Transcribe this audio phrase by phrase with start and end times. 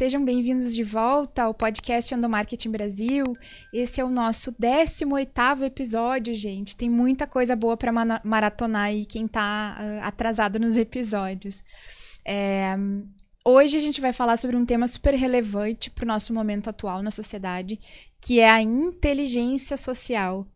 [0.00, 3.22] Sejam bem-vindos de volta ao podcast Ando Marketing Brasil.
[3.70, 6.74] Esse é o nosso 18º episódio, gente.
[6.74, 7.92] Tem muita coisa boa para
[8.24, 11.62] maratonar aí quem tá uh, atrasado nos episódios.
[12.24, 12.74] É,
[13.44, 17.02] hoje a gente vai falar sobre um tema super relevante para o nosso momento atual
[17.02, 17.78] na sociedade,
[18.22, 20.46] que é a inteligência social.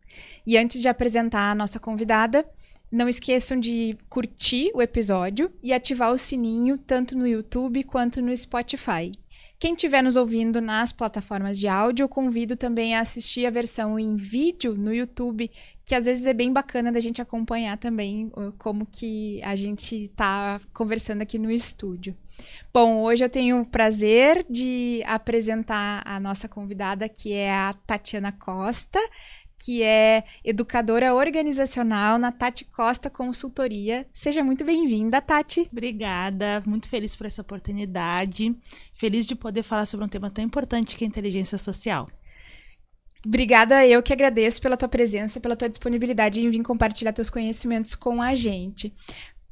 [0.43, 2.43] E antes de apresentar a nossa convidada,
[2.91, 8.35] não esqueçam de curtir o episódio e ativar o sininho tanto no YouTube quanto no
[8.35, 9.11] Spotify.
[9.57, 14.15] Quem estiver nos ouvindo nas plataformas de áudio, convido também a assistir a versão em
[14.15, 15.49] vídeo no YouTube,
[15.85, 20.59] que às vezes é bem bacana da gente acompanhar também como que a gente está
[20.73, 22.15] conversando aqui no estúdio.
[22.73, 28.33] Bom, hoje eu tenho o prazer de apresentar a nossa convidada, que é a Tatiana
[28.33, 28.99] Costa
[29.57, 34.05] que é educadora organizacional na Tati Costa Consultoria.
[34.13, 35.67] Seja muito bem-vinda, Tati.
[35.71, 38.55] Obrigada, muito feliz por essa oportunidade.
[38.93, 42.07] Feliz de poder falar sobre um tema tão importante que é a inteligência social.
[43.25, 47.95] Obrigada, eu que agradeço pela tua presença, pela tua disponibilidade em vir compartilhar teus conhecimentos
[47.95, 48.93] com a gente.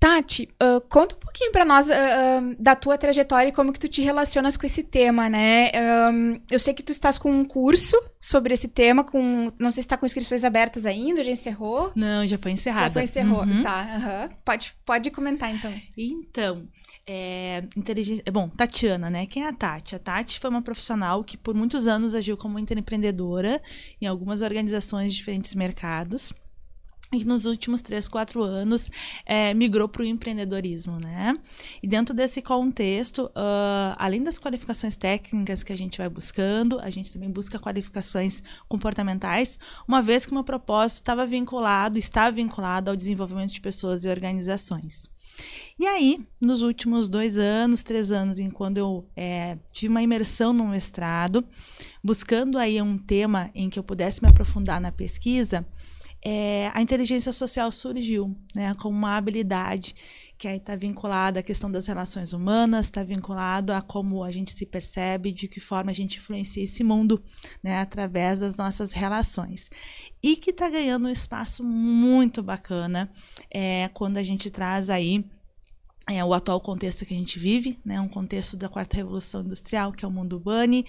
[0.04, 3.80] Tati, uh, conta um pouquinho para nós uh, uh, da tua trajetória e como que
[3.80, 5.72] tu te relacionas com esse tema, né?
[6.12, 9.82] Um, eu sei que tu estás com um curso sobre esse tema, com não sei
[9.82, 11.94] se está com inscrições abertas ainda, já encerrou?
[11.96, 12.88] Não, já foi encerrado.
[12.88, 13.64] Já foi encerrou, uhum.
[13.64, 14.30] tá?
[14.44, 15.74] Pode, pode comentar então.
[15.98, 16.68] Então,
[17.08, 18.26] é, inteligência.
[18.30, 19.26] Bom, Tatiana, né?
[19.26, 19.96] Quem é a Tati?
[19.96, 23.62] A Tati foi uma profissional que por muitos anos agiu como empreendedora
[24.02, 26.34] em algumas organizações de diferentes mercados
[27.14, 28.90] e nos últimos três, quatro anos
[29.26, 31.38] é, migrou para o empreendedorismo, né?
[31.82, 36.90] E dentro desse contexto, uh, além das qualificações técnicas que a gente vai buscando, a
[36.90, 42.90] gente também busca qualificações comportamentais, uma vez que o meu propósito estava vinculado, está vinculado
[42.90, 45.12] ao desenvolvimento de pessoas e organizações.
[45.80, 50.68] E aí, nos últimos dois anos, três anos, enquanto eu é, tive uma imersão no
[50.68, 51.44] mestrado,
[52.04, 55.66] buscando aí um tema em que eu pudesse me aprofundar na pesquisa,
[56.26, 59.94] é, a inteligência social surgiu né, como uma habilidade
[60.38, 64.52] que aí está vinculada à questão das relações humanas, está vinculado a como a gente
[64.52, 67.24] se percebe, de que forma a gente influencia esse mundo
[67.62, 69.70] né, através das nossas relações.
[70.22, 73.12] E que está ganhando um espaço muito bacana
[73.54, 75.26] é, quando a gente traz aí
[76.10, 79.92] é, o atual contexto que a gente vive, né, um contexto da quarta revolução industrial,
[79.92, 80.86] que é o mundo bunny,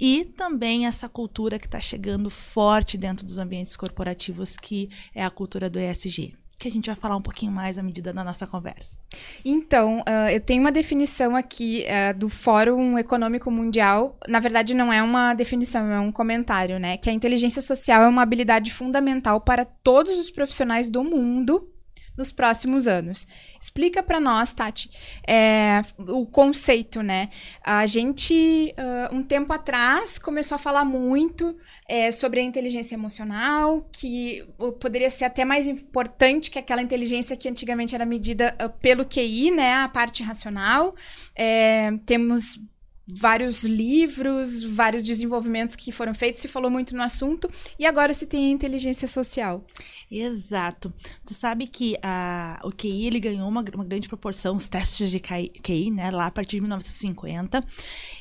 [0.00, 5.30] e também essa cultura que está chegando forte dentro dos ambientes corporativos, que é a
[5.30, 6.34] cultura do ESG.
[6.56, 8.96] Que a gente vai falar um pouquinho mais à medida da nossa conversa.
[9.44, 14.16] Então, uh, eu tenho uma definição aqui uh, do Fórum Econômico Mundial.
[14.28, 16.96] Na verdade, não é uma definição, é um comentário, né?
[16.96, 21.73] Que a inteligência social é uma habilidade fundamental para todos os profissionais do mundo
[22.16, 23.26] nos próximos anos.
[23.60, 24.90] Explica para nós, Tati,
[25.26, 27.28] é, o conceito, né?
[27.62, 31.56] A gente, uh, um tempo atrás, começou a falar muito
[31.88, 34.46] é, sobre a inteligência emocional, que
[34.80, 39.50] poderia ser até mais importante que aquela inteligência que antigamente era medida uh, pelo QI,
[39.50, 39.74] né?
[39.74, 40.94] A parte racional.
[41.34, 42.60] É, temos
[43.06, 48.26] vários livros, vários desenvolvimentos que foram feitos, se falou muito no assunto, e agora se
[48.26, 49.64] tem a inteligência social.
[50.10, 50.92] Exato.
[51.26, 55.20] Tu sabe que a, o QI ele ganhou uma, uma grande proporção, os testes de
[55.20, 57.64] QI, né, lá a partir de 1950,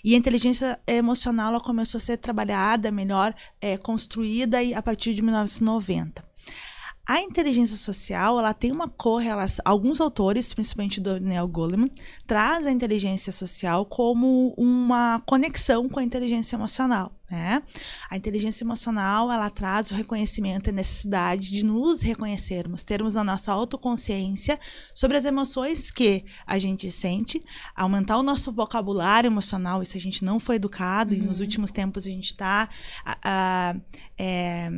[0.03, 5.21] e a inteligência emocional ela começou a ser trabalhada melhor, é, construída a partir de
[5.21, 6.32] 1990.
[7.05, 9.61] A inteligência social, ela tem uma correlação.
[9.65, 11.89] Alguns autores, principalmente do Neil Goleman,
[12.25, 17.11] traz a inteligência social como uma conexão com a inteligência emocional.
[17.29, 17.61] Né?
[18.09, 23.23] A inteligência emocional ela traz o reconhecimento e a necessidade de nos reconhecermos, termos a
[23.23, 24.57] nossa autoconsciência
[24.95, 27.43] sobre as emoções que a gente sente,
[27.75, 29.83] aumentar o nosso vocabulário emocional.
[29.83, 31.17] Isso a gente não foi educado uhum.
[31.17, 31.45] e nos uhum.
[31.45, 32.69] últimos tempos a gente está
[34.17, 34.69] é,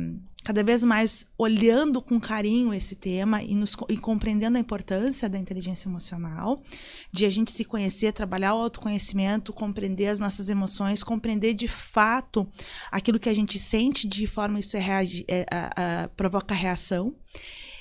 [0.46, 5.36] cada vez mais olhando com carinho esse tema e, nos, e compreendendo a importância da
[5.36, 6.62] inteligência emocional,
[7.10, 12.46] de a gente se conhecer, trabalhar o autoconhecimento, compreender as nossas emoções, compreender de fato
[12.92, 17.12] aquilo que a gente sente, de forma isso é, reage, é, provoca reação.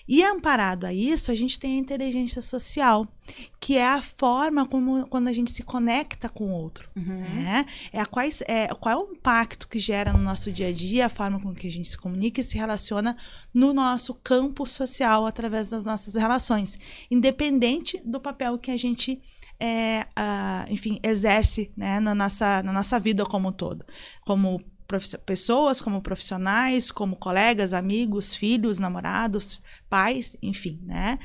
[0.07, 3.07] E amparado a isso, a gente tem a inteligência social,
[3.59, 6.89] que é a forma como quando a gente se conecta com o outro.
[6.95, 7.21] Uhum.
[7.21, 7.65] Né?
[7.91, 11.07] É, a quais, é qual é o impacto que gera no nosso dia a dia,
[11.07, 13.17] a forma com que a gente se comunica e se relaciona
[13.53, 16.77] no nosso campo social através das nossas relações,
[17.09, 19.19] independente do papel que a gente
[19.59, 23.85] é, uh, enfim, exerce né, na, nossa, na nossa vida como um todo.
[24.21, 24.59] Como
[25.25, 31.19] pessoas, como profissionais, como colegas, amigos, filhos, namorados, pais, enfim, né?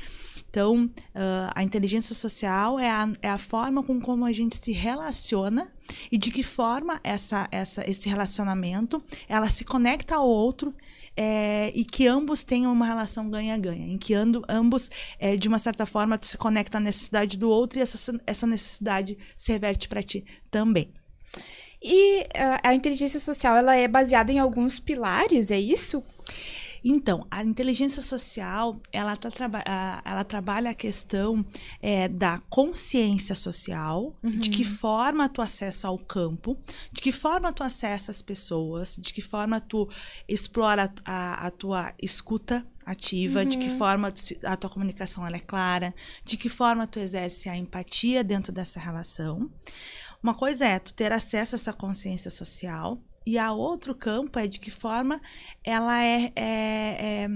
[0.49, 4.71] Então, uh, a inteligência social é a, é a forma com como a gente se
[4.73, 5.71] relaciona
[6.11, 10.75] e de que forma essa, essa, esse relacionamento ela se conecta ao outro
[11.15, 15.57] é, e que ambos tenham uma relação ganha-ganha, em que ando, ambos, é, de uma
[15.57, 19.87] certa forma, tu se conecta à necessidade do outro e essa, essa necessidade se reverte
[19.87, 20.91] para ti também.
[21.81, 26.03] E uh, a inteligência social ela é baseada em alguns pilares, é isso?
[26.83, 29.29] Então, a inteligência social, ela, tá,
[30.03, 31.45] ela trabalha a questão
[31.79, 34.39] é, da consciência social, uhum.
[34.39, 36.57] de que forma tu acessa ao campo,
[36.91, 39.87] de que forma tu acessa as pessoas, de que forma tu
[40.27, 43.45] explora a, a tua escuta ativa, uhum.
[43.45, 43.77] de que uhum.
[43.77, 45.93] forma tu, a tua comunicação é clara,
[46.25, 49.51] de que forma tu exerce a empatia dentro dessa relação.
[50.21, 54.47] Uma coisa é tu ter acesso a essa consciência social, e a outro campo é
[54.47, 55.21] de que forma
[55.63, 57.29] ela é, é, é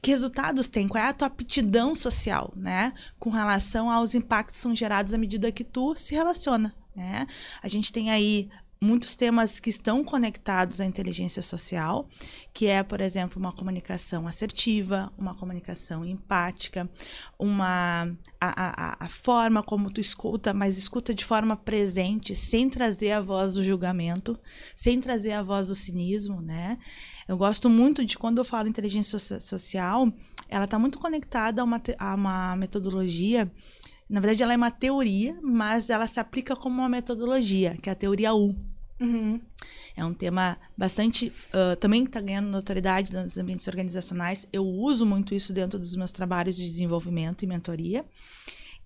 [0.00, 0.88] que resultados tem?
[0.88, 2.92] Qual é a tua aptidão social, né?
[3.18, 7.26] Com relação aos impactos que são gerados à medida que tu se relaciona, né?
[7.62, 8.48] A gente tem aí
[8.82, 12.08] muitos temas que estão conectados à inteligência social,
[12.52, 16.90] que é, por exemplo, uma comunicação assertiva, uma comunicação empática,
[17.38, 23.12] uma a, a, a, forma como tu escuta, mas escuta de forma presente, sem trazer
[23.12, 24.36] a voz do julgamento,
[24.74, 26.76] sem trazer a voz do cinismo, né?
[27.28, 30.12] Eu gosto muito de quando eu falo inteligência social,
[30.48, 33.48] ela está muito conectada a uma, a uma metodologia
[34.10, 37.92] na verdade, ela é uma teoria, mas ela se aplica como uma metodologia, que é
[37.92, 38.54] a teoria U.
[39.02, 39.40] Uhum.
[39.96, 41.32] É um tema bastante.
[41.52, 44.46] Uh, também está ganhando notoriedade nos ambientes organizacionais.
[44.52, 48.04] Eu uso muito isso dentro dos meus trabalhos de desenvolvimento e mentoria,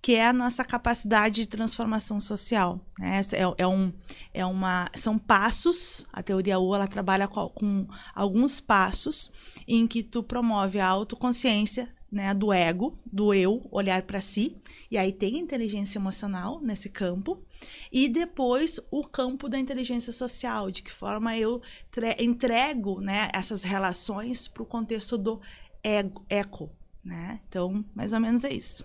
[0.00, 2.80] que é a nossa capacidade de transformação social.
[2.98, 3.20] Né?
[3.32, 3.92] É, é, um,
[4.32, 6.06] é uma, são passos.
[6.10, 9.30] A teoria U ela trabalha com, com alguns passos
[9.68, 14.56] em que tu promove a autoconsciência né, do ego, do eu, olhar para si,
[14.90, 17.42] e aí tem inteligência emocional nesse campo,
[17.92, 21.60] e depois o campo da inteligência social, de que forma eu
[22.18, 25.40] entrego né, essas relações para o contexto do
[25.82, 26.70] ego, eco.
[27.04, 27.40] Né?
[27.48, 28.84] Então, mais ou menos é isso.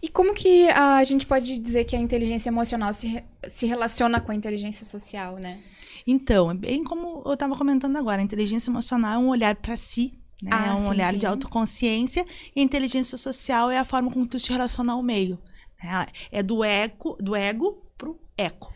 [0.00, 4.30] E como que a gente pode dizer que a inteligência emocional se, se relaciona com
[4.30, 5.60] a inteligência social, né?
[6.06, 9.76] Então, é bem como eu estava comentando agora, a inteligência emocional é um olhar para
[9.76, 10.50] si né?
[10.52, 11.18] Ah, é um sim, olhar sim.
[11.18, 15.38] de autoconsciência e inteligência social é a forma como tu te relaciona ao meio.
[15.82, 16.06] Né?
[16.32, 18.74] É do ego, do ego pro eco.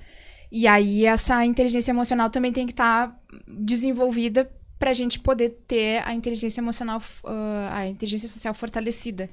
[0.50, 4.48] E aí essa inteligência emocional também tem que estar tá desenvolvida
[4.78, 9.28] para a gente poder ter a inteligência emocional, uh, a inteligência social fortalecida.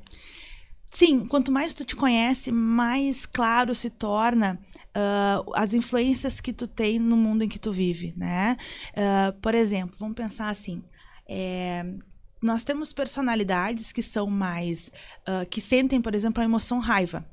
[0.90, 4.60] Sim, quanto mais tu te conhece, mais claro se torna
[4.90, 8.56] uh, as influências que tu tem no mundo em que tu vive, né?
[8.92, 10.84] Uh, por exemplo, vamos pensar assim,
[11.28, 11.84] é,
[12.46, 14.92] nós temos personalidades que são mais.
[15.28, 17.26] Uh, que sentem, por exemplo, a emoção raiva.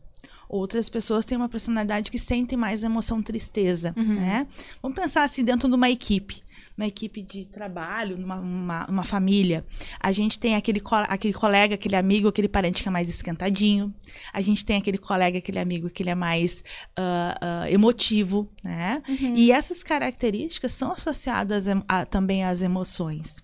[0.48, 4.14] Outras pessoas têm uma personalidade que sentem mais a emoção tristeza, uhum.
[4.14, 4.48] né?
[4.82, 6.42] Vamos pensar assim dentro de uma equipe,
[6.76, 9.64] uma equipe de trabalho, numa uma, uma família.
[9.99, 13.94] A gente tem aquele, aquele colega, aquele amigo, aquele parente que é mais esquentadinho.
[14.32, 16.62] A gente tem aquele colega, aquele amigo que ele é mais
[16.99, 19.02] uh, uh, emotivo, né?
[19.08, 19.35] Uhum.
[19.35, 23.42] E essas características são associadas a, a, também às emoções.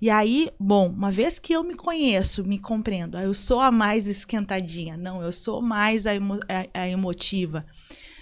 [0.00, 4.06] E aí, bom, uma vez que eu me conheço, me compreendo, eu sou a mais
[4.06, 6.38] esquentadinha, não, eu sou mais a, emo,
[6.74, 7.64] a emotiva.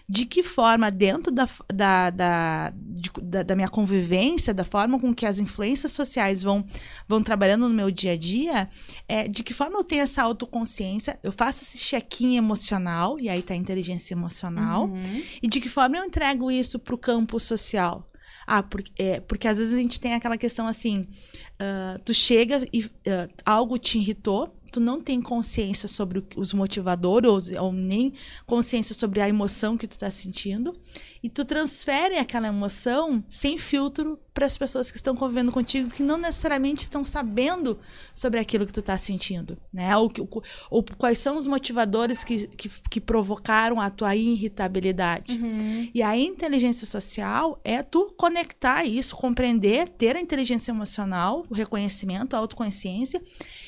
[0.06, 5.14] De que forma, dentro da, da, da, de, da, da, minha convivência, da forma com
[5.14, 6.66] que as influências sociais vão,
[7.08, 8.68] vão trabalhando no meu dia a dia,
[9.08, 13.40] é, de que forma eu tenho essa autoconsciência, eu faço esse check-in emocional, e aí
[13.40, 15.22] tá a inteligência emocional, uhum.
[15.42, 18.10] e de que forma eu entrego isso para o campo social.
[18.46, 22.66] Ah, porque, é, porque às vezes a gente tem aquela questão assim: uh, tu chega
[22.72, 22.90] e uh,
[23.44, 28.12] algo te irritou, tu não tem consciência sobre os motivadores ou, ou nem
[28.44, 30.74] consciência sobre a emoção que tu está sentindo
[31.24, 36.02] e tu transfere aquela emoção sem filtro para as pessoas que estão convivendo contigo que
[36.02, 37.78] não necessariamente estão sabendo
[38.14, 39.96] sobre aquilo que tu está sentindo, né?
[39.96, 45.40] Ou, ou, ou, quais são os motivadores que, que, que provocaram a tua irritabilidade.
[45.40, 45.88] Uhum.
[45.94, 52.36] E a inteligência social é tu conectar isso, compreender, ter a inteligência emocional, o reconhecimento,
[52.36, 53.22] a autoconsciência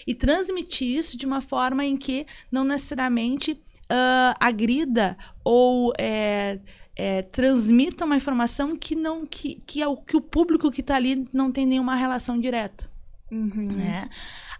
[0.06, 6.58] e transmitir isso de uma forma em que não necessariamente uh, agrida ou é,
[6.96, 10.96] é, transmita uma informação que não que, que, é o, que o público que está
[10.96, 12.90] ali não tem nenhuma relação direta.
[13.30, 13.72] Uhum.
[13.72, 14.08] Né?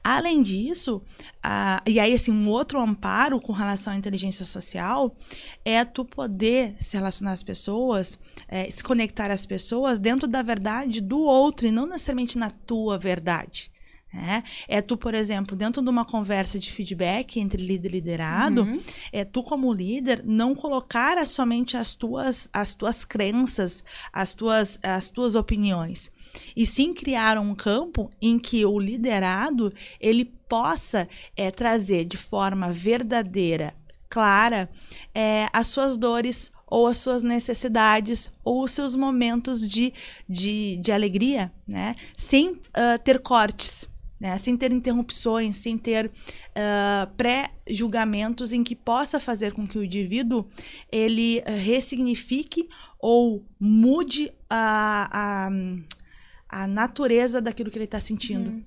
[0.02, 1.02] Além disso,
[1.45, 5.16] uh, e aí assim, um outro amparo com relação à inteligência social
[5.64, 11.00] é tu poder se relacionar às pessoas, é, se conectar às pessoas dentro da verdade
[11.00, 13.71] do outro e não necessariamente na tua verdade.
[14.13, 14.43] Né?
[14.69, 18.81] É tu, por exemplo, dentro de uma conversa de feedback entre líder e liderado, uhum.
[19.13, 25.11] é tu como líder não colocar somente as tuas, as tuas crenças, as tuas, as
[25.11, 26.11] tuas opiniões,
[26.55, 32.73] e sim criar um campo em que o liderado ele possa é, trazer de forma
[32.73, 33.75] verdadeira,
[34.09, 34.71] clara,
[35.15, 39.93] é, as suas dores ou as suas necessidades ou os seus momentos de,
[40.29, 41.95] de, de alegria, né?
[42.17, 43.89] sem uh, ter cortes
[44.21, 44.37] né?
[44.39, 50.47] sem ter interrupções, sem ter uh, pré-julgamentos em que possa fazer com que o indivíduo
[50.91, 52.69] ele uh, ressignifique
[52.99, 58.51] ou mude a, a, a natureza daquilo que ele está sentindo.
[58.51, 58.65] Uhum.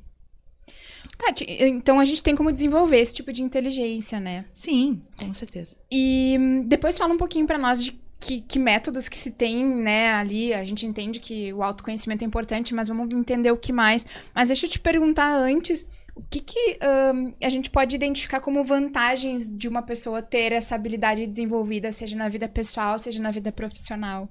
[1.17, 4.45] Tati, então a gente tem como desenvolver esse tipo de inteligência, né?
[4.53, 5.75] Sim, com certeza.
[5.91, 9.65] E hum, depois fala um pouquinho para nós de que, que, métodos que se tem,
[9.65, 10.53] né, ali.
[10.53, 14.05] A gente entende que o autoconhecimento é importante, mas vamos entender o que mais.
[14.35, 16.79] Mas deixa eu te perguntar antes, o que, que
[17.13, 22.17] um, a gente pode identificar como vantagens de uma pessoa ter essa habilidade desenvolvida, seja
[22.17, 24.27] na vida pessoal, seja na vida profissional?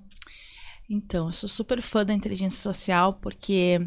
[0.90, 3.87] Então, eu sou super fã da inteligência social porque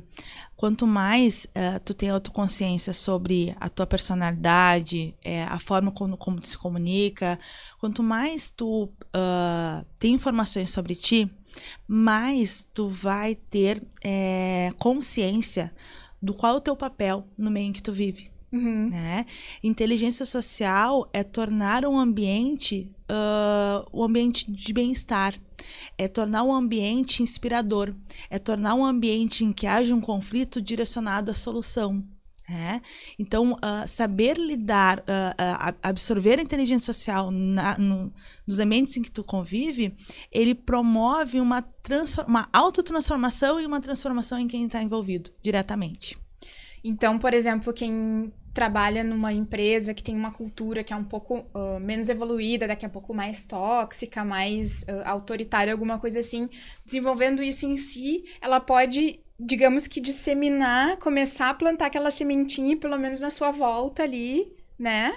[0.55, 6.39] quanto mais uh, tu tem autoconsciência sobre a tua personalidade, é, a forma como, como
[6.39, 7.39] tu se comunica,
[7.79, 11.27] quanto mais tu uh, tem informações sobre ti,
[11.87, 15.73] mais tu vai ter é, consciência
[16.21, 18.29] do qual é o teu papel no meio em que tu vive.
[18.51, 18.89] Uhum.
[18.89, 19.25] Né?
[19.63, 25.35] Inteligência social é tornar um ambiente uh, um ambiente de bem-estar,
[25.97, 27.93] é tornar um ambiente inspirador,
[28.29, 32.03] é tornar um ambiente em que haja um conflito direcionado à solução.
[32.49, 32.81] É?
[33.17, 38.11] Então, uh, saber lidar, uh, uh, absorver a inteligência social na, no,
[38.45, 39.95] nos ambientes em que tu convive,
[40.29, 41.65] ele promove uma,
[42.27, 46.17] uma autotransformação e uma transformação em quem está envolvido diretamente.
[46.83, 51.39] Então, por exemplo, quem trabalha numa empresa que tem uma cultura que é um pouco
[51.53, 56.49] uh, menos evoluída, daqui a pouco mais tóxica, mais uh, autoritária, alguma coisa assim,
[56.85, 62.97] desenvolvendo isso em si, ela pode, digamos que disseminar, começar a plantar aquela sementinha, pelo
[62.97, 65.13] menos na sua volta ali, né?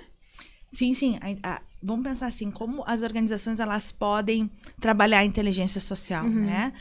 [0.72, 1.18] Sim, sim.
[1.20, 4.48] A, a, vamos pensar assim, como as organizações elas podem
[4.80, 6.46] trabalhar a inteligência social, uhum.
[6.46, 6.72] né?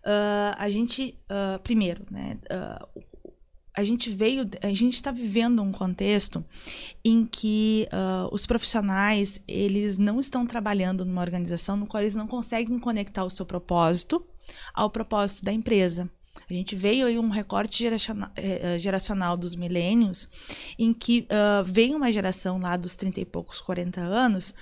[0.00, 1.14] Uh, a gente,
[1.62, 2.38] primeiro, né?
[3.74, 6.44] A gente veio, a gente está vivendo um contexto
[7.04, 12.26] em que uh, os profissionais eles não estão trabalhando numa organização no qual eles não
[12.26, 14.24] conseguem conectar o seu propósito
[14.74, 16.10] ao propósito da empresa.
[16.48, 20.28] A gente veio aí um recorte geracional, eh, geracional dos milênios,
[20.78, 24.54] em que uh, vem uma geração lá dos 30 e poucos, 40 anos,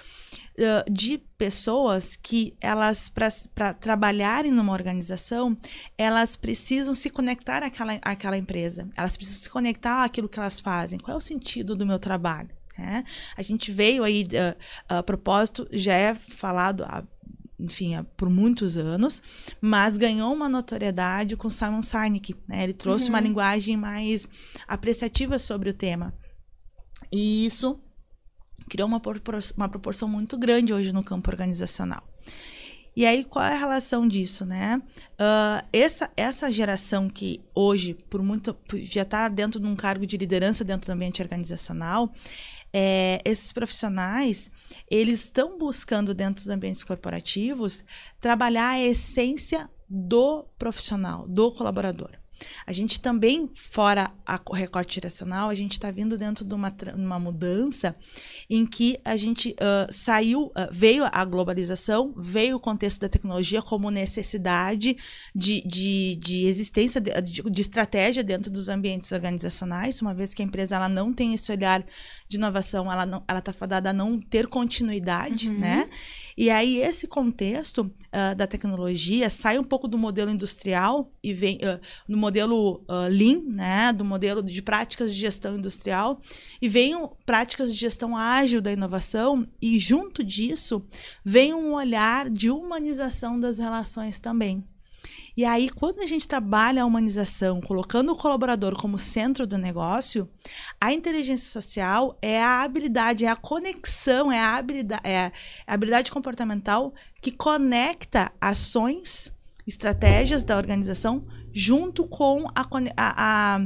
[0.58, 3.08] uh, de pessoas que elas,
[3.54, 5.56] para trabalharem numa organização,
[5.96, 10.98] elas precisam se conectar àquela, àquela empresa, elas precisam se conectar àquilo que elas fazem.
[10.98, 12.50] Qual é o sentido do meu trabalho?
[12.78, 13.02] É?
[13.36, 14.56] A gente veio aí, uh,
[14.88, 17.02] a propósito, já é falado há
[17.58, 19.20] enfim, por muitos anos,
[19.60, 22.36] mas ganhou uma notoriedade com Simon Sinek.
[22.46, 22.62] Né?
[22.62, 23.10] Ele trouxe uhum.
[23.10, 24.28] uma linguagem mais
[24.66, 26.14] apreciativa sobre o tema.
[27.12, 27.80] E isso
[28.68, 29.00] criou uma,
[29.56, 32.02] uma proporção muito grande hoje no campo organizacional.
[32.98, 34.82] E aí, qual é a relação disso, né?
[35.12, 40.16] Uh, essa, essa geração que hoje, por muito, já está dentro de um cargo de
[40.16, 42.12] liderança dentro do ambiente organizacional,
[42.72, 44.50] é, esses profissionais
[44.90, 47.84] eles estão buscando dentro dos ambientes corporativos
[48.20, 52.10] trabalhar a essência do profissional, do colaborador.
[52.66, 54.10] A gente também, fora
[54.46, 57.96] o recorte direcional, a gente está vindo dentro de uma, uma mudança
[58.48, 63.62] em que a gente uh, saiu, uh, veio a globalização, veio o contexto da tecnologia
[63.62, 64.96] como necessidade
[65.34, 70.44] de, de, de existência, de, de, estratégia dentro dos ambientes organizacionais, uma vez que a
[70.44, 71.84] empresa ela não tem esse olhar
[72.28, 75.58] de inovação, ela está fadada a não ter continuidade, uhum.
[75.58, 75.88] né?
[76.40, 81.56] E aí, esse contexto uh, da tecnologia sai um pouco do modelo industrial e vem
[81.56, 83.92] uh, no modelo uh, Lean, né?
[83.92, 86.20] Do modelo de práticas de gestão industrial,
[86.62, 86.94] e vem
[87.26, 90.80] práticas de gestão ágil da inovação, e junto disso
[91.24, 94.62] vem um olhar de humanização das relações também.
[95.38, 100.28] E aí, quando a gente trabalha a humanização, colocando o colaborador como centro do negócio,
[100.80, 105.30] a inteligência social é a habilidade, é a conexão, é a habilidade, é
[105.64, 106.92] a habilidade comportamental
[107.22, 109.32] que conecta ações,
[109.64, 113.60] estratégias da organização junto com a, a, a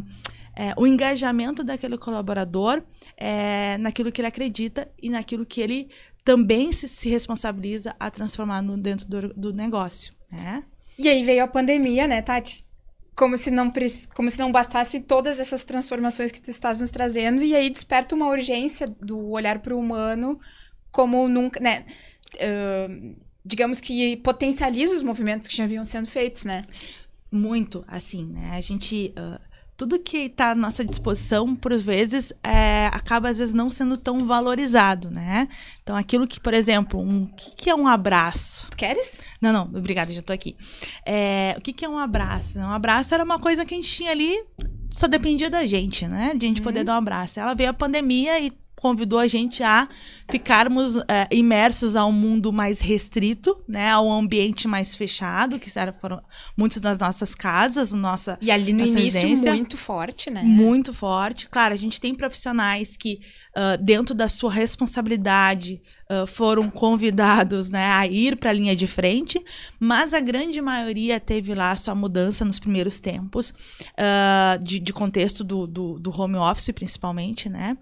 [0.55, 2.83] é, o engajamento daquele colaborador
[3.17, 5.89] é, naquilo que ele acredita e naquilo que ele
[6.23, 10.13] também se, se responsabiliza a transformar no, dentro do, do negócio.
[10.31, 10.65] Né?
[10.99, 12.65] E aí veio a pandemia, né, Tati?
[13.15, 13.71] Como se, não,
[14.15, 18.15] como se não bastasse todas essas transformações que tu estás nos trazendo, e aí desperta
[18.15, 20.41] uma urgência do olhar para o humano
[20.91, 21.85] como nunca, né?
[22.35, 26.63] Uh, digamos que potencializa os movimentos que já vinham sendo feitos, né?
[27.31, 28.51] Muito, assim, né?
[28.53, 29.13] A gente.
[29.17, 29.52] Uh
[29.83, 34.29] tudo que está à nossa disposição, por vezes, é, acaba às vezes não sendo tão
[34.29, 35.49] valorizado, né?
[35.83, 38.71] Então, aquilo que, por exemplo, um, o que, que é um abraço?
[38.71, 39.19] Tu queres?
[39.41, 40.57] Não, não, obrigada, já estou aqui.
[41.05, 42.61] É, o que, que é um abraço?
[42.61, 44.41] Um abraço era uma coisa que a gente tinha ali,
[44.95, 46.33] só dependia da gente, né?
[46.37, 46.65] De a gente uhum.
[46.65, 47.41] poder dar um abraço.
[47.41, 49.89] Ela veio a pandemia e convidou a gente a
[50.29, 55.71] ficarmos é, imersos a um mundo mais restrito, né, a um ambiente mais fechado, que
[56.01, 56.21] foram
[56.57, 60.43] muitas das nossas casas, nossa E ali no início residência, muito forte, né?
[60.43, 61.49] Muito forte.
[61.49, 63.21] Claro, a gente tem profissionais que
[63.57, 68.87] uh, dentro da sua responsabilidade uh, foram convidados, né, a ir para a linha de
[68.87, 69.43] frente,
[69.79, 75.45] mas a grande maioria teve lá sua mudança nos primeiros tempos uh, de, de, contexto
[75.45, 77.77] do, do, do home office, principalmente, né?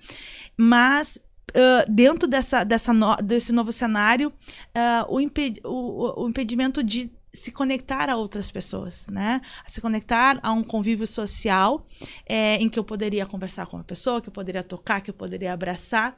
[0.61, 1.19] Mas
[1.51, 7.11] Uh, dentro dessa, dessa no, desse novo cenário, uh, o, imped, o, o, impedimento de
[7.35, 9.41] se conectar a outras pessoas, né?
[9.67, 11.85] A se conectar a um convívio social
[12.25, 15.15] é, em que eu poderia conversar com uma pessoa, que eu poderia tocar, que eu
[15.15, 16.17] poderia abraçar.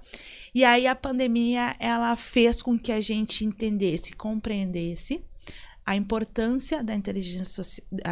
[0.54, 5.24] E aí a pandemia ela fez com que a gente entendesse, compreendesse
[5.84, 7.64] a importância da inteligência,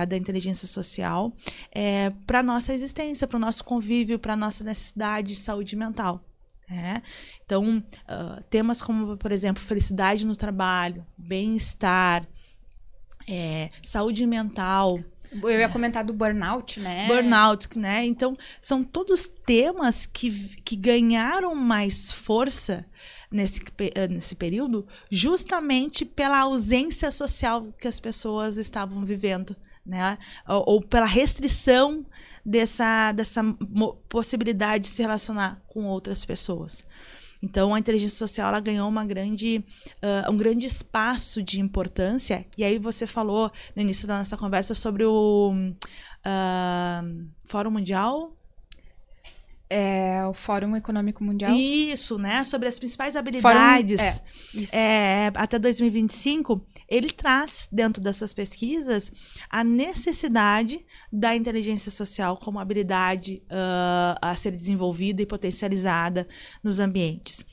[0.08, 1.32] da inteligência social
[1.70, 5.76] é, para a nossa existência, para o nosso convívio, para a nossa necessidade de saúde
[5.76, 6.24] mental.
[6.70, 7.02] É.
[7.44, 12.24] Então, uh, temas como, por exemplo, felicidade no trabalho, bem-estar,
[13.28, 15.00] é, saúde mental.
[15.32, 17.06] Eu ia comentar do burnout, né?
[17.06, 18.04] Burnout, né?
[18.04, 20.30] Então, são todos temas que,
[20.64, 22.84] que ganharam mais força
[23.30, 23.62] nesse,
[23.94, 29.56] eh, nesse período, justamente pela ausência social que as pessoas estavam vivendo.
[29.86, 30.18] Né?
[30.46, 32.04] Ou, ou pela restrição
[32.44, 33.42] dessa, dessa
[34.08, 36.84] possibilidade de se relacionar com outras pessoas.
[37.42, 39.64] Então, a inteligência social ela ganhou uma grande,
[40.02, 42.46] uh, um grande espaço de importância.
[42.56, 48.36] E aí você falou no início da nossa conversa sobre o uh, Fórum Mundial
[49.70, 51.54] é, o Fórum Econômico Mundial.
[51.54, 52.42] Isso, né?
[52.42, 59.12] Sobre as principais habilidades Fórum, é, é, até 2025, ele traz dentro das suas pesquisas
[59.48, 66.26] a necessidade da inteligência social como habilidade uh, a ser desenvolvida e potencializada
[66.64, 67.44] nos ambientes.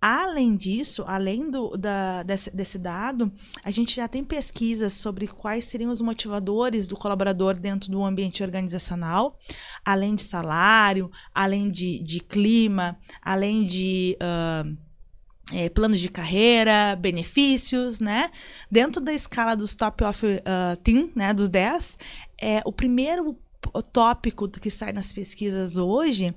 [0.00, 3.32] Além disso, além do, da, desse, desse, dado,
[3.64, 8.42] a gente já tem pesquisas sobre quais seriam os motivadores do colaborador dentro do ambiente
[8.42, 9.38] organizacional,
[9.84, 14.16] além de salário, além de, de clima, além de.
[14.20, 14.86] Uh,
[15.52, 18.30] é, planos de carreira, benefícios, né?
[18.68, 21.96] Dentro da escala dos top of uh, team, né, dos 10,
[22.40, 23.38] é, o primeiro
[23.82, 26.34] tópico que sai nas pesquisas hoje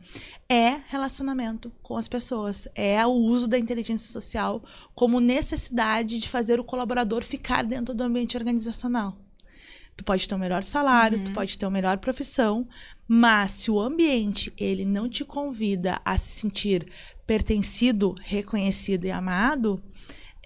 [0.47, 4.63] é relacionamento com as pessoas, é o uso da inteligência social
[4.95, 9.17] como necessidade de fazer o colaborador ficar dentro do ambiente organizacional.
[9.95, 11.23] Tu pode ter o um melhor salário, uhum.
[11.25, 12.67] tu pode ter uma melhor profissão,
[13.07, 16.87] mas se o ambiente ele não te convida a se sentir
[17.27, 19.83] pertencido, reconhecido e amado,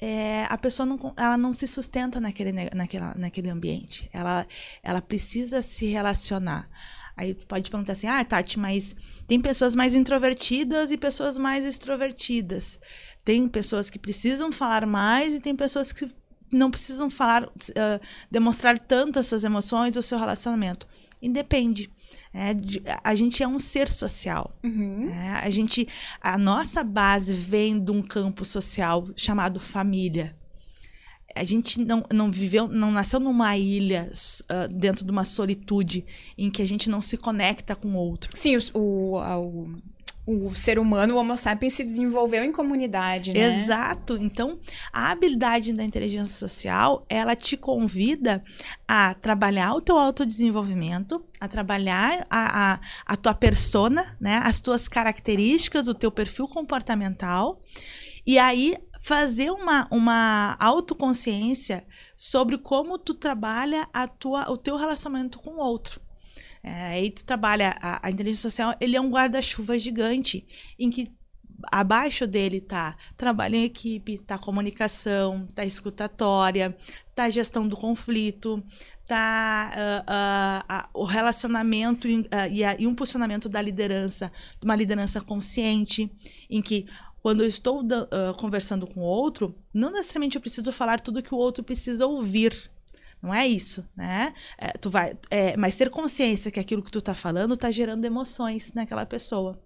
[0.05, 4.09] é, a pessoa não, ela não se sustenta naquele, naquela, naquele ambiente.
[4.11, 4.45] Ela,
[4.83, 6.69] ela precisa se relacionar.
[7.15, 8.93] Aí tu pode perguntar assim, ah, Tati, mas
[9.25, 12.81] tem pessoas mais introvertidas e pessoas mais extrovertidas.
[13.23, 16.11] Tem pessoas que precisam falar mais e tem pessoas que
[16.51, 20.85] não precisam falar, uh, demonstrar tanto as suas emoções ou seu relacionamento.
[21.21, 21.89] Independe.
[22.34, 22.56] É,
[23.04, 24.58] a gente é um ser social.
[24.63, 25.10] Uhum.
[25.10, 25.88] É, a gente,
[26.19, 30.36] a nossa base vem de um campo social chamado família.
[31.36, 36.06] A gente não, não viveu, não nasceu numa ilha uh, dentro de uma solitude
[36.38, 38.30] em que a gente não se conecta com o outro.
[38.36, 39.76] Sim, o, o, o
[40.25, 43.63] o ser humano, o Homo sapiens, se desenvolveu em comunidade, né?
[43.63, 44.17] Exato.
[44.17, 44.57] Então,
[44.91, 48.43] a habilidade da inteligência social, ela te convida
[48.88, 54.41] a trabalhar o teu autodesenvolvimento, a trabalhar a, a, a tua persona, né?
[54.43, 57.59] As tuas características, o teu perfil comportamental.
[58.25, 65.39] E aí, fazer uma, uma autoconsciência sobre como tu trabalha a tua, o teu relacionamento
[65.39, 65.99] com o outro.
[66.63, 70.45] É, aí tu trabalha a, a, inteligência social, ele é um guarda-chuva gigante
[70.80, 71.12] em que
[71.71, 76.76] abaixo dele tá trabalho em equipe, tá comunicação, tá escutatória,
[77.13, 78.63] tá gestão do conflito,
[79.06, 84.65] tá uh, uh, uh, o relacionamento e, e, a, e um posicionamento da liderança, de
[84.65, 86.12] uma liderança consciente,
[86.49, 86.88] em que
[87.21, 87.82] quando eu estou
[88.38, 92.69] conversando com o outro, não necessariamente eu preciso falar tudo que o outro precisa ouvir.
[93.23, 94.33] Não é isso, né?
[94.57, 98.03] É, tu vai, é, mas ter consciência que aquilo que tu tá falando tá gerando
[98.03, 99.57] emoções naquela pessoa.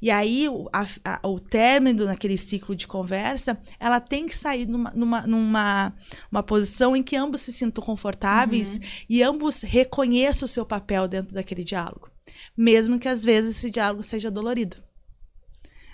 [0.00, 4.90] E aí, a, a, o término naquele ciclo de conversa, ela tem que sair numa,
[4.92, 5.92] numa, numa
[6.32, 8.80] uma posição em que ambos se sintam confortáveis uhum.
[9.06, 12.10] e ambos reconheçam o seu papel dentro daquele diálogo.
[12.56, 14.78] Mesmo que às vezes esse diálogo seja dolorido.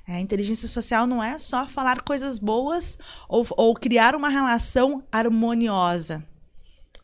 [0.07, 2.97] É, inteligência social não é só falar coisas boas
[3.29, 6.23] ou, ou criar uma relação harmoniosa.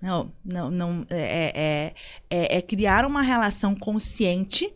[0.01, 1.95] Não, não, não é, é,
[2.31, 4.73] é, é criar uma relação consciente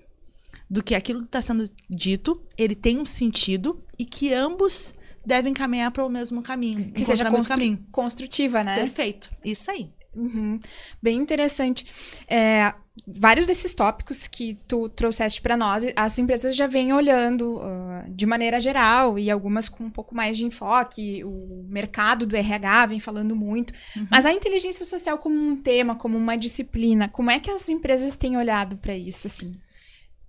[0.68, 5.54] do que aquilo que está sendo dito, ele tem um sentido e que ambos devem
[5.54, 6.90] caminhar para o mesmo caminho.
[6.90, 7.86] Que seja constru caminho.
[7.90, 8.74] construtiva, né?
[8.74, 9.30] Perfeito.
[9.44, 9.90] Isso aí.
[10.14, 10.60] Uhum.
[11.02, 11.86] Bem interessante.
[12.28, 12.74] É,
[13.06, 18.24] vários desses tópicos que tu trouxeste para nós, as empresas já vêm olhando uh, de
[18.24, 21.24] maneira geral e algumas com um pouco mais de enfoque.
[21.24, 23.72] O mercado do RH vem falando muito.
[23.96, 24.06] Uhum.
[24.10, 28.16] Mas a inteligência social como um tema, como uma disciplina, como é que as empresas
[28.16, 29.48] têm olhado para isso, assim?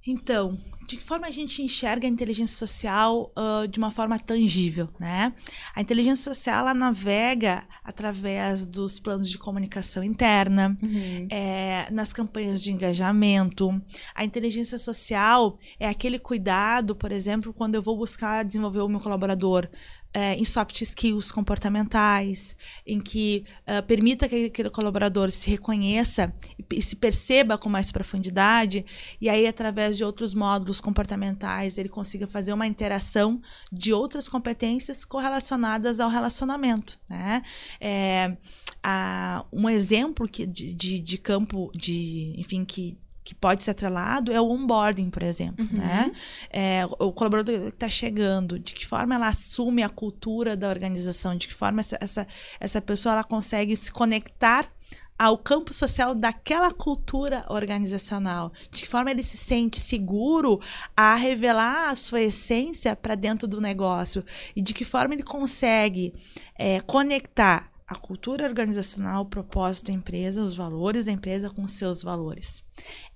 [0.08, 4.90] Então, de que forma a gente enxerga a inteligência social uh, de uma forma tangível,
[5.00, 5.34] né?
[5.76, 11.28] A inteligência social ela navega através dos planos de comunicação interna, uhum.
[11.30, 13.82] é, nas campanhas de engajamento.
[14.14, 19.00] A inteligência social é aquele cuidado, por exemplo, quando eu vou buscar desenvolver o meu
[19.00, 19.68] colaborador
[20.16, 22.56] é, em soft skills comportamentais,
[22.88, 27.92] em que uh, permita que aquele colaborador se reconheça e, e, se perceba com mais
[27.92, 28.86] profundidade,
[29.20, 35.04] e aí, através de outros módulos comportamentais, ele consiga fazer uma interação de outras competências
[35.04, 36.98] correlacionadas ao relacionamento.
[37.10, 37.42] Né?
[37.82, 38.38] É,
[38.82, 44.32] a, um exemplo que, de, de, de campo de, enfim, que que pode ser atrelado
[44.32, 45.78] é o onboarding, por exemplo, uhum.
[45.78, 46.12] né?
[46.52, 51.36] É, o colaborador que está chegando, de que forma ela assume a cultura da organização,
[51.36, 52.28] de que forma essa, essa,
[52.60, 54.72] essa pessoa ela consegue se conectar
[55.18, 60.62] ao campo social daquela cultura organizacional, de que forma ele se sente seguro
[60.96, 64.24] a revelar a sua essência para dentro do negócio
[64.56, 66.14] e de que forma ele consegue
[66.60, 72.02] é, conectar a cultura organizacional, o propósito da empresa, os valores da empresa com seus
[72.02, 72.64] valores.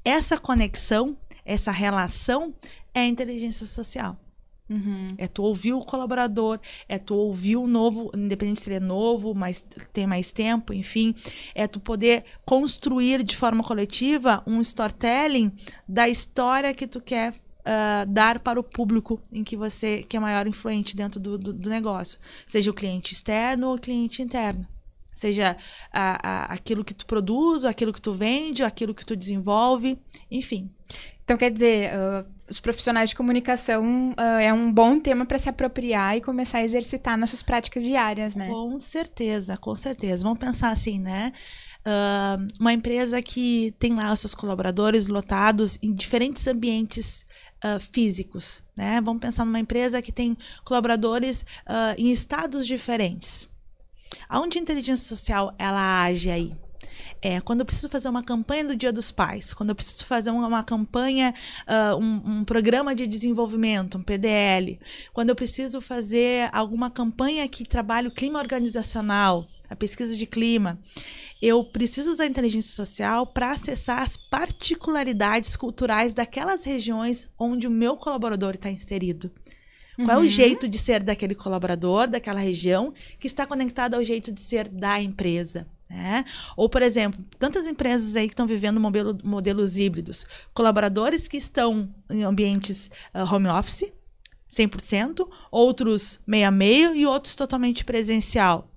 [0.06, 2.54] Essa conexão, essa relação
[2.94, 4.18] é a inteligência social.
[4.70, 5.08] Uhum.
[5.18, 9.34] É tu ouvir o colaborador, é tu ouvir o novo, independente se ele é novo,
[9.34, 11.16] mas tem mais tempo, enfim,
[11.56, 15.52] é tu poder construir de forma coletiva um storytelling
[15.88, 20.20] da história que tu quer uh, dar para o público em que você que é
[20.20, 24.68] maior influente dentro do, do, do negócio, seja o cliente externo ou o cliente interno
[25.20, 25.58] seja
[25.92, 30.00] a, a, aquilo que tu produz, aquilo que tu vende, aquilo que tu desenvolve,
[30.32, 30.72] enfim.
[31.26, 35.50] Então, quer dizer, uh, os profissionais de comunicação uh, é um bom tema para se
[35.50, 38.48] apropriar e começar a exercitar nas suas práticas diárias, né?
[38.48, 40.24] Com certeza, com certeza.
[40.24, 41.34] Vamos pensar assim, né?
[41.80, 47.26] Uh, uma empresa que tem lá os seus colaboradores lotados em diferentes ambientes
[47.64, 49.02] uh, físicos, né?
[49.02, 53.50] Vamos pensar numa empresa que tem colaboradores uh, em estados diferentes.
[54.28, 56.56] Aonde a inteligência social ela age aí?
[57.22, 60.30] É, quando eu preciso fazer uma campanha do Dia dos Pais, quando eu preciso fazer
[60.30, 61.34] uma, uma campanha,
[61.68, 64.80] uh, um, um, programa de desenvolvimento, um PDL,
[65.14, 70.80] quando eu preciso fazer alguma campanha que trabalhe o clima organizacional, a pesquisa de clima,
[71.42, 77.72] eu preciso usar a inteligência social para acessar as particularidades culturais daquelas regiões onde o
[77.72, 79.32] meu colaborador está inserido.
[79.96, 80.14] Qual uhum.
[80.14, 80.28] é o uhum.
[80.28, 85.02] jeito de ser daquele colaborador, daquela região, que está conectado ao jeito de ser da
[85.02, 85.68] empresa?
[85.90, 86.24] Né?
[86.56, 90.26] Ou, por exemplo, tantas empresas aí que estão vivendo modelo, modelos híbridos.
[90.54, 93.92] Colaboradores que estão em ambientes uh, home office,
[94.50, 98.70] 100%, outros meio a meio e outros totalmente presencial.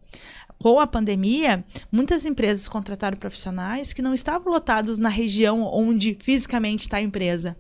[0.63, 6.83] Com a pandemia, muitas empresas contrataram profissionais que não estavam lotados na região onde fisicamente
[6.83, 7.57] está a empresa.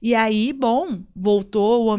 [0.00, 1.98] E aí, bom, voltou,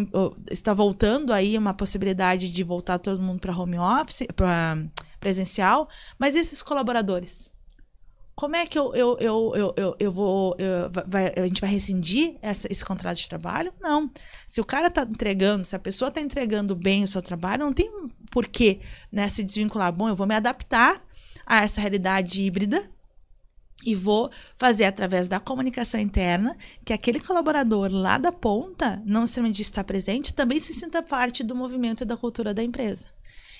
[0.49, 4.77] está voltando aí uma possibilidade de voltar todo mundo para home office, para
[5.19, 7.51] presencial, mas esses colaboradores?
[8.35, 10.55] Como é que eu, eu, eu, eu, eu, eu vou.
[10.57, 13.71] Eu, vai, a gente vai rescindir essa, esse contrato de trabalho?
[13.79, 14.09] Não.
[14.47, 17.73] Se o cara está entregando, se a pessoa está entregando bem o seu trabalho, não
[17.73, 17.91] tem
[18.31, 18.79] porquê
[19.11, 19.91] né, se desvincular.
[19.93, 20.99] Bom, eu vou me adaptar
[21.45, 22.89] a essa realidade híbrida
[23.85, 29.61] e vou fazer através da comunicação interna que aquele colaborador lá da ponta, não necessariamente
[29.61, 33.05] está presente, também se sinta parte do movimento e da cultura da empresa.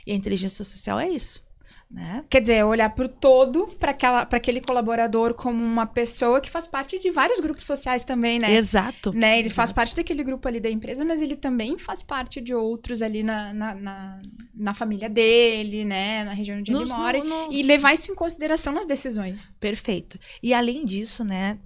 [0.06, 1.44] E a inteligência social é isso.
[1.90, 2.26] Né?
[2.28, 3.92] Quer dizer, olhar para o todo, para
[4.32, 8.52] aquele colaborador como uma pessoa que faz parte de vários grupos sociais também, né?
[8.56, 9.14] Exato.
[9.14, 9.38] Né?
[9.38, 9.56] Ele Exato.
[9.56, 13.22] faz parte daquele grupo ali da empresa, mas ele também faz parte de outros ali
[13.22, 14.20] na, na, na,
[14.56, 16.24] na família dele, né?
[16.24, 17.20] Na região onde no, ele mora.
[17.20, 17.54] No, no...
[17.54, 19.52] E levar isso em consideração nas decisões.
[19.60, 20.18] Perfeito.
[20.42, 21.60] E além disso, né?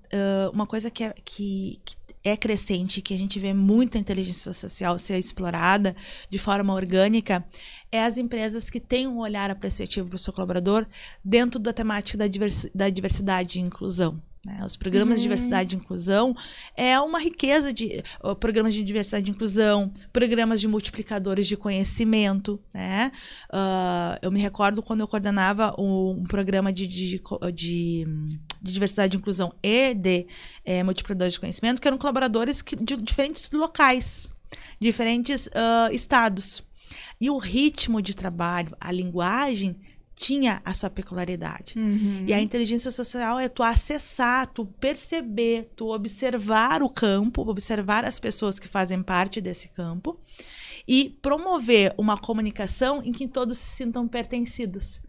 [0.54, 1.97] uma coisa que, é, que, que
[2.28, 5.96] é crescente, que a gente vê muita inteligência social ser explorada
[6.30, 7.46] de forma orgânica,
[7.92, 10.86] é as empresas que têm um olhar apreciativo para o seu colaborador
[11.24, 14.22] dentro da temática da, diversi da diversidade e inclusão.
[14.48, 14.64] Né?
[14.66, 15.18] Os programas uhum.
[15.18, 16.34] de diversidade e inclusão
[16.74, 22.58] é uma riqueza de uh, programas de diversidade e inclusão, programas de multiplicadores de conhecimento.
[22.74, 23.12] Né?
[23.52, 27.22] Uh, eu me recordo quando eu coordenava um, um programa de, de, de,
[27.54, 30.26] de, diversidade e inclusão e de
[30.64, 34.34] é, multiplicadores de conhecimento, que eram colaboradores que, de diferentes locais,
[34.80, 36.64] diferentes uh, estados.
[37.20, 39.78] E o ritmo de trabalho, a linguagem
[40.18, 41.78] tinha a sua peculiaridade.
[41.78, 42.26] Uhum.
[42.28, 48.20] E a inteligência social é tu acessar, tu perceber, tu observar o campo, observar as
[48.20, 50.20] pessoas que fazem parte desse campo
[50.88, 55.00] e promover uma comunicação em que todos se sintam pertencidos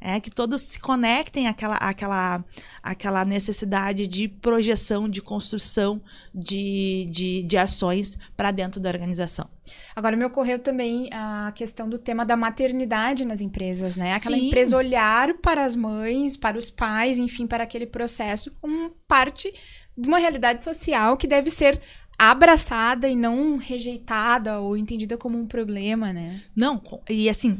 [0.00, 2.44] é que todos se conectem àquela, àquela,
[2.82, 6.00] àquela necessidade de projeção, de construção
[6.34, 9.48] de, de, de ações para dentro da organização.
[9.94, 14.14] Agora, me ocorreu também a questão do tema da maternidade nas empresas, né?
[14.14, 14.46] Aquela Sim.
[14.46, 19.52] empresa olhar para as mães, para os pais, enfim, para aquele processo como parte
[19.96, 21.80] de uma realidade social que deve ser
[22.18, 26.40] abraçada e não rejeitada ou entendida como um problema, né?
[26.54, 27.56] Não, e assim,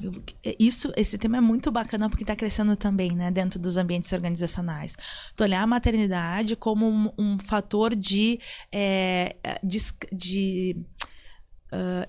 [0.59, 4.97] isso, esse tema é muito bacana porque está crescendo também, né, dentro dos ambientes organizacionais.
[5.37, 8.41] Tu olhar a maternidade como um, um fator de,
[8.73, 9.79] é, de,
[10.13, 10.77] de
[11.71, 12.09] Uh,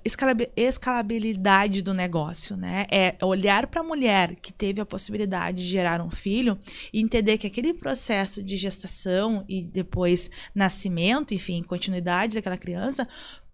[0.55, 2.85] escalabilidade do negócio, né?
[2.89, 6.57] É olhar para a mulher que teve a possibilidade de gerar um filho
[6.93, 13.05] e entender que aquele processo de gestação e depois nascimento, enfim, continuidade daquela criança,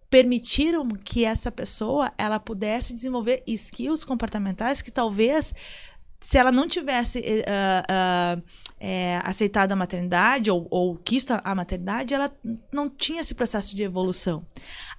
[0.10, 5.54] permitiram que essa pessoa ela pudesse desenvolver skills comportamentais que talvez
[6.25, 8.43] se ela não tivesse uh, uh,
[8.79, 12.31] é, aceitado a maternidade ou, ou quis a maternidade, ela
[12.71, 14.43] não tinha esse processo de evolução.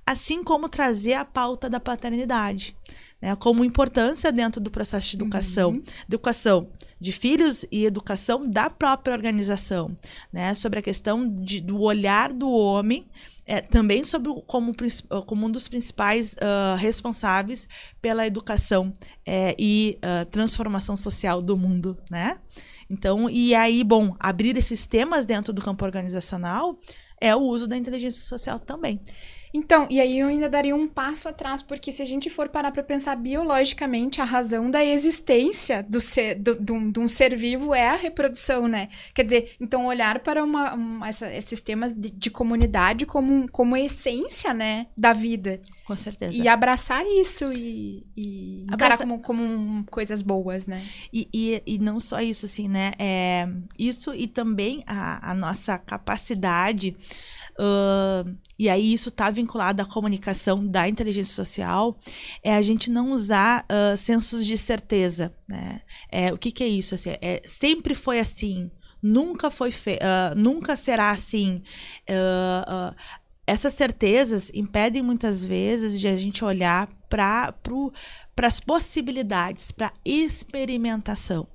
[0.06, 2.76] Assim como trazer a pauta da paternidade,
[3.20, 5.82] né, como importância dentro do processo de educação, uhum.
[6.08, 9.96] educação de filhos e educação da própria organização,
[10.32, 13.04] né, sobre a questão de, do olhar do homem,
[13.46, 14.74] é, também sobre como,
[15.26, 17.68] como um dos principais uh, responsáveis
[18.02, 18.92] pela educação
[19.24, 22.38] é, e uh, transformação social do mundo, né?
[22.90, 26.78] Então, e aí, bom, abrir esses temas dentro do campo organizacional
[27.20, 29.00] é o uso da inteligência social também.
[29.52, 32.70] Então, e aí eu ainda daria um passo atrás, porque se a gente for parar
[32.70, 37.74] para pensar biologicamente, a razão da existência do ser, do, do, de um ser vivo
[37.74, 38.88] é a reprodução, né?
[39.14, 43.76] Quer dizer, então olhar para uma, uma essa, esses temas de, de, comunidade como, como
[43.76, 45.61] essência, né, da vida.
[45.87, 46.37] Com certeza.
[46.37, 48.94] E abraçar isso e, e Abraça...
[48.94, 50.85] encarar como, como um, coisas boas, né?
[51.12, 52.92] E, e, e, não só isso, assim, né?
[52.98, 56.96] É, isso e também a, a nossa capacidade
[57.59, 61.99] Uh, e aí isso está vinculado à comunicação da inteligência social,
[62.42, 65.35] é a gente não usar uh, sensos de certeza.
[65.49, 65.81] Né?
[66.11, 66.95] É, o que, que é isso?
[66.95, 68.71] Assim, é, sempre foi assim,
[69.03, 71.62] nunca foi uh, nunca será assim.
[73.47, 77.55] essas certezas impedem muitas vezes de a gente olhar para
[78.35, 81.47] para as possibilidades, para experimentação.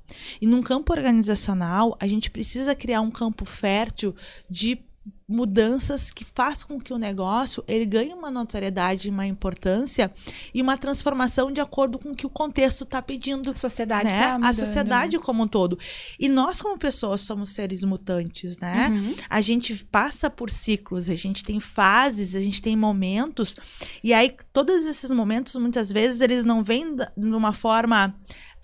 [0.41, 4.15] E num campo organizacional, a gente precisa criar um campo fértil
[4.49, 4.81] de
[5.27, 10.13] mudanças que façam com que o negócio ele ganhe uma notoriedade, uma importância
[10.53, 13.49] e uma transformação de acordo com o que o contexto está pedindo.
[13.49, 14.21] A sociedade né?
[14.21, 15.79] Tá a sociedade como um todo.
[16.19, 18.89] E nós, como pessoas, somos seres mutantes, né?
[18.89, 19.15] Uhum.
[19.29, 23.55] A gente passa por ciclos, a gente tem fases, a gente tem momentos,
[24.03, 28.13] e aí todos esses momentos, muitas vezes, eles não vêm de uma forma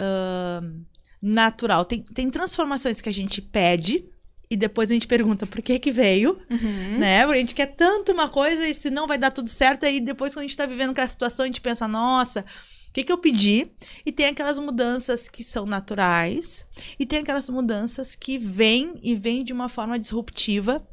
[0.02, 0.86] uh,
[1.22, 1.86] natural.
[1.86, 4.06] Tem, tem transformações que a gente pede
[4.50, 6.98] e depois a gente pergunta por que que veio, uhum.
[7.00, 7.24] né?
[7.24, 10.00] Porque a gente quer tanto uma coisa e se não vai dar tudo certo, aí
[10.00, 12.46] depois quando a gente tá vivendo aquela situação, a gente pensa, nossa,
[12.88, 13.70] o que que eu pedi?
[14.06, 16.66] E tem aquelas mudanças que são naturais
[16.98, 20.88] e tem aquelas mudanças que vêm e vêm de uma forma disruptiva,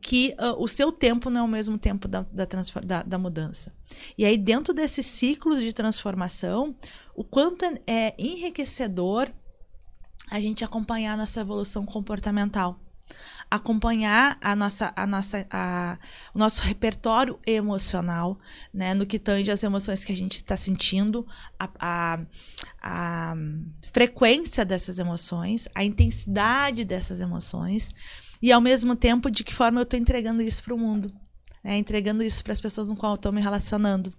[0.00, 2.46] que uh, o seu tempo não é o mesmo tempo da, da,
[2.84, 3.74] da, da mudança.
[4.16, 6.76] E aí dentro desses ciclos de transformação,
[7.14, 9.28] o quanto é, é enriquecedor
[10.30, 12.78] a gente acompanhar nossa evolução comportamental
[13.50, 15.98] acompanhar a nossa, a nossa, a,
[16.34, 18.38] o nosso repertório emocional,
[18.72, 21.26] né, no que tange as emoções que a gente está sentindo,
[21.58, 22.20] a, a,
[22.82, 23.34] a
[23.92, 27.92] frequência dessas emoções, a intensidade dessas emoções
[28.40, 31.12] e ao mesmo tempo de que forma eu estou entregando isso para o mundo
[31.62, 34.12] né, entregando isso para as pessoas com qual eu estou me relacionando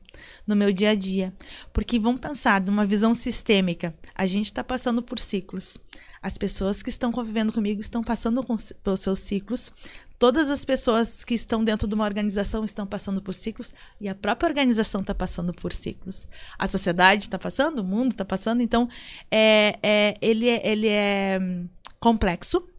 [0.46, 1.34] no meu dia a dia.
[1.74, 3.96] Porque vamos pensar numa visão sistêmica.
[4.16, 5.78] A gente está passando por ciclos.
[6.24, 9.72] As pessoas que estão convivendo comigo estão passando com, pelos seus ciclos.
[10.20, 14.14] Todas as pessoas que estão dentro de uma organização estão passando por ciclos e a
[14.14, 16.28] própria organização está passando por ciclos.
[16.60, 18.62] A sociedade está passando, o mundo está passando.
[18.62, 18.88] Então,
[19.32, 21.68] é, é, ele, é, ele é hum,
[22.00, 22.70] complexo,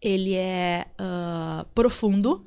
[0.00, 2.42] ele é uh, profundo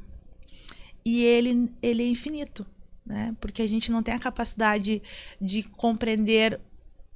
[1.05, 2.65] e ele, ele é infinito,
[3.05, 3.35] né?
[3.39, 5.03] Porque a gente não tem a capacidade
[5.39, 6.59] de compreender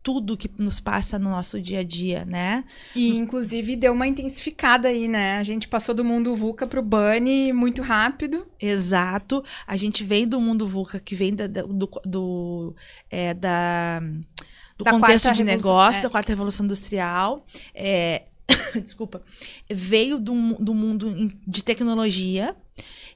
[0.10, 2.64] tudo que nos passa no nosso dia a dia, né?
[2.96, 5.38] E inclusive deu uma intensificada aí, né?
[5.38, 8.48] A gente passou do mundo VUCA pro Bunny muito rápido.
[8.60, 9.44] Exato.
[9.68, 12.76] A gente vem do mundo VUCA, que vem da, do, do,
[13.12, 14.02] é, da
[14.76, 16.04] do da contexto de negócio, é.
[16.04, 17.46] da quarta revolução industrial.
[17.76, 18.26] É,
[18.82, 19.22] desculpa.
[19.70, 22.56] Veio do, do mundo de tecnologia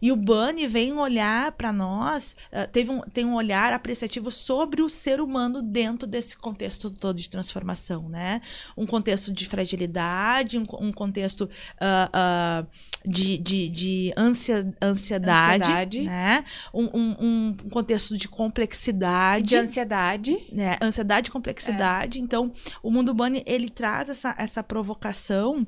[0.03, 4.81] e o Bunny vem olhar para nós, uh, teve um, tem um olhar apreciativo sobre
[4.81, 8.41] o ser humano dentro desse contexto todo de transformação, né?
[8.75, 12.67] Um contexto de fragilidade, um, um contexto uh, uh,
[13.05, 16.01] de, de, de ansia, ansiedade, ansiedade.
[16.01, 16.43] né?
[16.73, 19.47] Um, um, um, contexto de complexidade.
[19.47, 20.47] De ansiedade.
[20.51, 20.75] Né?
[20.81, 22.19] Ansiedade e complexidade.
[22.19, 22.21] É.
[22.21, 25.65] Então, o mundo Bunny, ele traz essa, essa provocação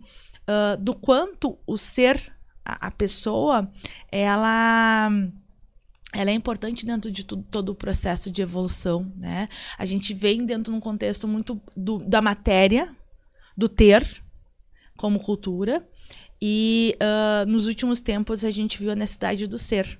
[0.79, 2.21] do quanto o ser
[2.65, 3.71] a, pessoa,
[4.11, 5.09] ela
[6.13, 9.47] ela é importante dentro de tudo, todo o processo de evolução, né?
[9.77, 12.95] A gente vem dentro de um contexto muito do, da matéria,
[13.55, 14.23] do ter,
[14.97, 15.85] como cultura,
[16.41, 19.99] e uh, nos últimos tempos a gente viu a necessidade do ser.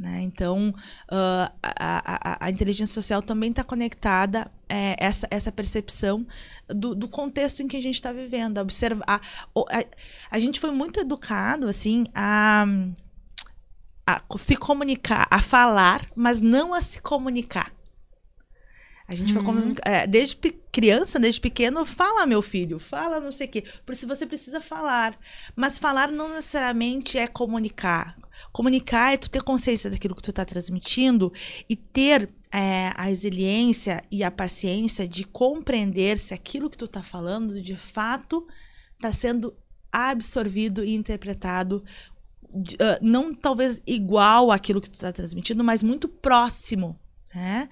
[0.00, 0.22] Né?
[0.22, 0.70] Então,
[1.12, 6.26] uh, a, a, a, inteligência social também está conectada é, essa, essa percepção
[6.66, 8.56] do, do, contexto em que a gente está vivendo.
[8.56, 9.84] A observar, a, a,
[10.30, 12.64] a, gente foi muito educado assim a,
[14.06, 17.70] a se comunicar, a falar, mas não a se comunicar.
[19.10, 19.44] A gente uhum.
[19.44, 20.36] foi é, desde
[20.70, 23.64] criança, desde pequeno, fala meu filho, fala não sei o quê.
[23.84, 25.18] Por isso você precisa falar.
[25.56, 28.16] Mas falar não necessariamente é comunicar.
[28.52, 31.32] Comunicar é tu ter consciência daquilo que tu está transmitindo
[31.68, 37.02] e ter é, a resiliência e a paciência de compreender se aquilo que tu está
[37.02, 38.46] falando de fato
[38.94, 39.52] está sendo
[39.90, 41.82] absorvido e interpretado
[42.54, 46.96] uh, não talvez igual àquilo que tu está transmitindo, mas muito próximo.
[47.34, 47.68] Né?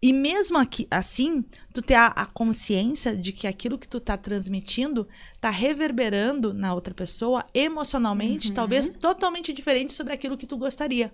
[0.00, 4.16] E mesmo aqui, assim, tu ter a, a, consciência de que aquilo que tu tá
[4.16, 5.08] transmitindo
[5.40, 8.54] tá reverberando na outra pessoa emocionalmente, uhum.
[8.54, 11.12] talvez totalmente diferente sobre aquilo que tu gostaria.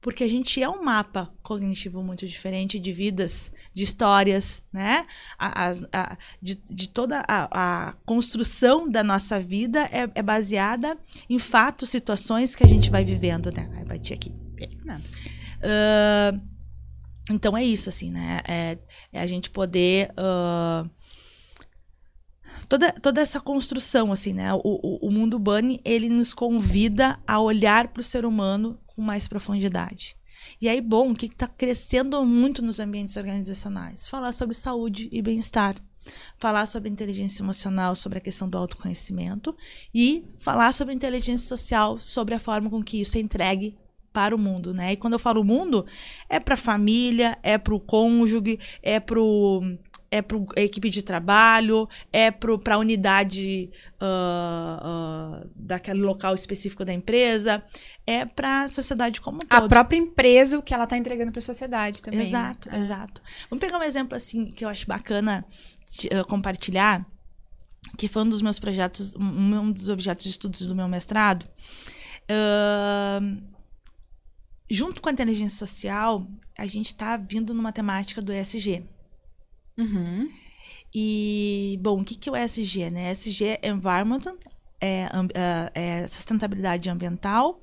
[0.00, 5.04] Porque a gente é um mapa cognitivo muito diferente de vidas, de histórias, né?
[5.36, 10.96] A, a, de, de, toda a, construção da nossa vida é, é, baseada
[11.28, 13.68] em fatos, situações que a gente vai vivendo, né?
[13.74, 14.32] Ai, bati aqui.
[15.58, 16.40] Uh,
[17.30, 18.40] então é isso, assim, né?
[18.46, 18.78] É,
[19.12, 20.10] é a gente poder.
[20.12, 20.88] Uh,
[22.68, 24.52] toda, toda essa construção, assim, né?
[24.54, 29.02] O, o, o mundo Bunny, ele nos convida a olhar para o ser humano com
[29.02, 30.16] mais profundidade.
[30.60, 34.08] E aí, bom, o que está crescendo muito nos ambientes organizacionais?
[34.08, 35.76] Falar sobre saúde e bem-estar.
[36.38, 39.54] Falar sobre inteligência emocional, sobre a questão do autoconhecimento.
[39.94, 43.76] E falar sobre inteligência social, sobre a forma com que isso é entregue
[44.18, 44.94] para o mundo, né?
[44.94, 45.86] E quando eu falo mundo,
[46.28, 49.20] é para a família, é para o cônjuge, é para
[50.10, 56.84] é para a equipe de trabalho, é para a unidade uh, uh, daquele local específico
[56.84, 57.62] da empresa,
[58.04, 59.64] é para a sociedade como um todo.
[59.64, 62.26] A própria empresa, o que ela está entregando para a sociedade também.
[62.26, 62.78] Exato, né?
[62.80, 63.22] exato.
[63.48, 65.44] Vamos pegar um exemplo assim que eu acho bacana
[66.06, 67.06] uh, compartilhar,
[67.96, 71.46] que foi um dos meus projetos, um, dos objetos de estudos do meu mestrado.
[72.30, 73.57] Uh,
[74.70, 76.26] junto com a inteligência social,
[76.56, 78.84] a gente está vindo numa temática do ESG.
[79.76, 80.30] Uhum.
[80.94, 82.90] E, bom, o que, que é o ESG?
[82.90, 83.12] Né?
[83.12, 84.22] ESG é Environment,
[84.80, 87.60] é, é, é sustentabilidade ambiental,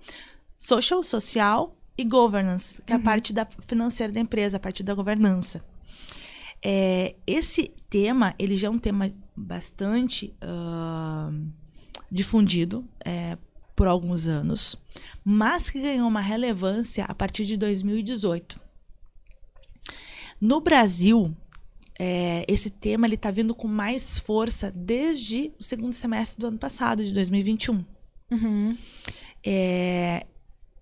[0.58, 2.96] social, social e governance, que uhum.
[2.96, 3.04] é a uhum.
[3.04, 5.64] parte da financeira da empresa, a parte da governança.
[6.64, 11.52] É, esse tema, ele já é um tema bastante uh,
[12.12, 13.38] difundido é,
[13.76, 14.76] por alguns anos,
[15.24, 18.64] mas que ganhou uma relevância a partir de 2018.
[20.40, 21.36] No Brasil,
[22.00, 26.58] é, esse tema ele está vindo com mais força desde o segundo semestre do ano
[26.58, 27.84] passado, de 2021.
[28.32, 28.78] Uhum.
[29.46, 30.26] É,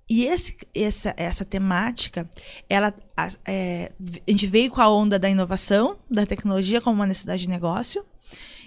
[0.09, 2.29] e esse, essa, essa temática,
[2.69, 3.91] ela, a, é,
[4.27, 8.05] a gente veio com a onda da inovação, da tecnologia como uma necessidade de negócio.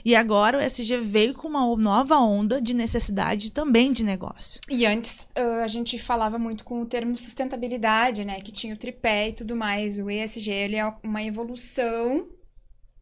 [0.07, 4.61] E agora o SG veio com uma nova onda de necessidade também de negócio.
[4.71, 8.37] E antes uh, a gente falava muito com o termo sustentabilidade, né?
[8.37, 9.99] Que tinha o tripé e tudo mais.
[9.99, 12.25] O ESG ele é uma evolução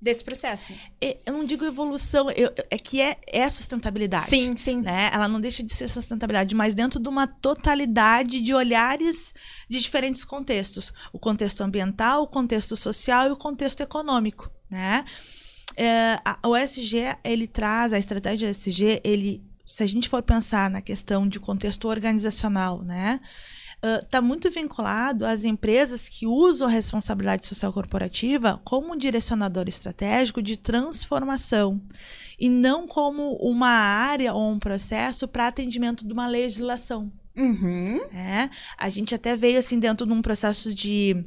[0.00, 0.72] desse processo.
[0.98, 4.30] Eu não digo evolução, eu, é que é, é sustentabilidade.
[4.30, 4.80] Sim, sim.
[4.80, 5.10] Né?
[5.12, 9.34] Ela não deixa de ser sustentabilidade, mas dentro de uma totalidade de olhares
[9.68, 10.90] de diferentes contextos.
[11.12, 15.04] O contexto ambiental, o contexto social e o contexto econômico, né?
[15.76, 20.70] É, a, o SG, ele traz, a estratégia SG, ele, se a gente for pensar
[20.70, 23.20] na questão de contexto organizacional, né?
[24.02, 30.40] está uh, muito vinculado às empresas que usam a responsabilidade social corporativa como direcionador estratégico
[30.40, 31.82] de transformação
[32.38, 37.12] e não como uma área ou um processo para atendimento de uma legislação.
[37.36, 38.00] Uhum.
[38.12, 41.24] É, a gente até veio assim dentro de um processo de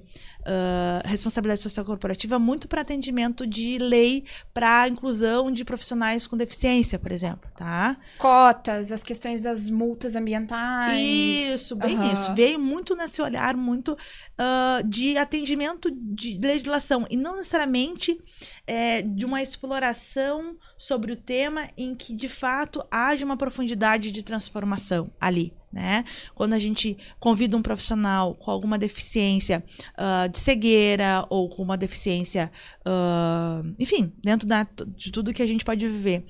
[0.48, 6.98] uh, responsabilidade social corporativa muito para atendimento de lei para inclusão de profissionais com deficiência,
[6.98, 7.98] por exemplo, tá?
[8.18, 10.98] Cotas, as questões das multas ambientais.
[10.98, 12.14] Isso, bem uhum.
[12.14, 12.34] isso.
[12.34, 18.18] Veio muito nesse olhar muito uh, de atendimento de legislação e não necessariamente
[18.66, 24.24] é, de uma exploração sobre o tema em que de fato haja uma profundidade de
[24.24, 26.04] transformação ali né?
[26.34, 29.64] Quando a gente convida um profissional com alguma deficiência
[29.98, 32.52] uh, de cegueira ou com uma deficiência,
[32.86, 34.66] uh, enfim, dentro da,
[34.96, 36.26] de tudo que a gente pode viver.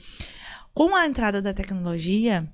[0.74, 2.48] Com a entrada da tecnologia,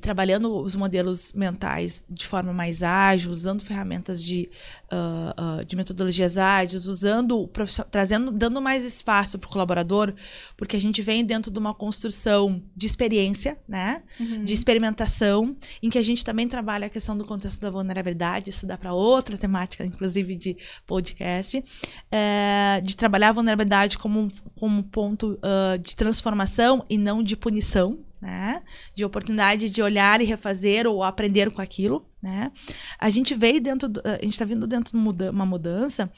[0.00, 4.50] e trabalhando os modelos mentais de forma mais ágil, usando ferramentas de,
[4.90, 7.50] uh, uh, de metodologias ágeis, usando
[7.90, 10.14] trazendo, dando mais espaço para o colaborador,
[10.56, 14.42] porque a gente vem dentro de uma construção de experiência, né, uhum.
[14.42, 18.66] de experimentação, em que a gente também trabalha a questão do contexto da vulnerabilidade, isso
[18.66, 21.62] dá para outra temática, inclusive de podcast,
[22.10, 27.98] é, de trabalhar a vulnerabilidade como, como ponto uh, de transformação e não de punição,
[28.20, 28.62] né?
[28.94, 32.52] De oportunidade de olhar e refazer ou aprender com aquilo, né?
[32.98, 36.10] A gente veio dentro, do, a gente está vindo dentro de uma mudança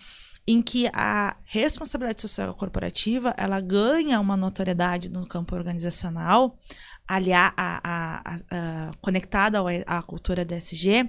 [0.47, 6.59] em que a responsabilidade social corporativa ela ganha uma notoriedade no campo organizacional,
[7.07, 11.09] aliar a, a, a, conectada à cultura DSG,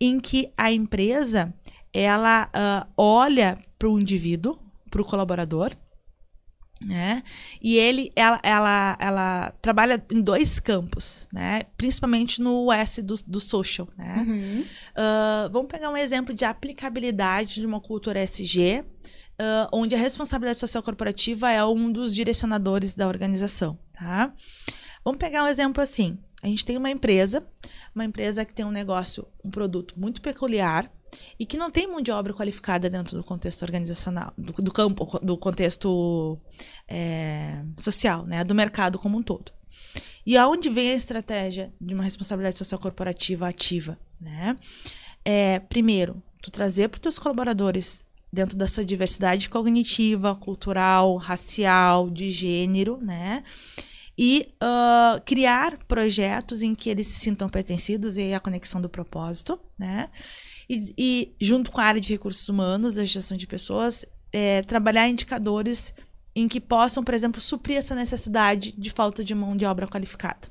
[0.00, 1.52] em que a empresa
[1.92, 4.56] ela uh, olha para o indivíduo,
[4.88, 5.72] para o colaborador,
[6.86, 7.22] né?
[7.60, 11.62] E ele, ela, ela, ela trabalha em dois campos, né?
[11.76, 14.24] Principalmente no S do, do social, né?
[14.26, 14.60] Uhum.
[14.62, 20.58] Uh, vamos pegar um exemplo de aplicabilidade de uma cultura SG, uh, onde a responsabilidade
[20.58, 24.32] social corporativa é um dos direcionadores da organização, tá?
[25.04, 26.18] Vamos pegar um exemplo assim.
[26.42, 27.46] A gente tem uma empresa,
[27.94, 30.90] uma empresa que tem um negócio, um produto muito peculiar,
[31.38, 35.18] e que não tem mão de obra qualificada dentro do contexto organizacional, do, do campo,
[35.22, 36.38] do contexto
[36.88, 39.52] é, social, né, do mercado como um todo.
[40.24, 44.56] E aonde vem a estratégia de uma responsabilidade social corporativa ativa, né?
[45.24, 52.08] É, primeiro, tu trazer para os teus colaboradores dentro da sua diversidade cognitiva, cultural, racial,
[52.08, 53.42] de gênero, né?
[54.16, 59.58] E uh, criar projetos em que eles se sintam pertencidos e a conexão do propósito,
[59.78, 60.10] né?
[60.72, 65.08] E, e, junto com a área de recursos humanos, a gestão de pessoas, é, trabalhar
[65.08, 65.92] indicadores
[66.32, 70.48] em que possam, por exemplo, suprir essa necessidade de falta de mão de obra qualificada.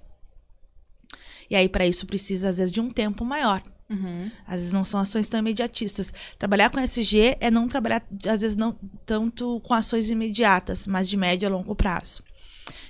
[1.49, 3.63] E aí, para isso, precisa, às vezes, de um tempo maior.
[3.89, 4.29] Uhum.
[4.45, 6.11] Às vezes não são ações tão imediatistas.
[6.37, 11.15] Trabalhar com SG é não trabalhar, às vezes, não tanto com ações imediatas, mas de
[11.15, 12.21] médio a longo prazo.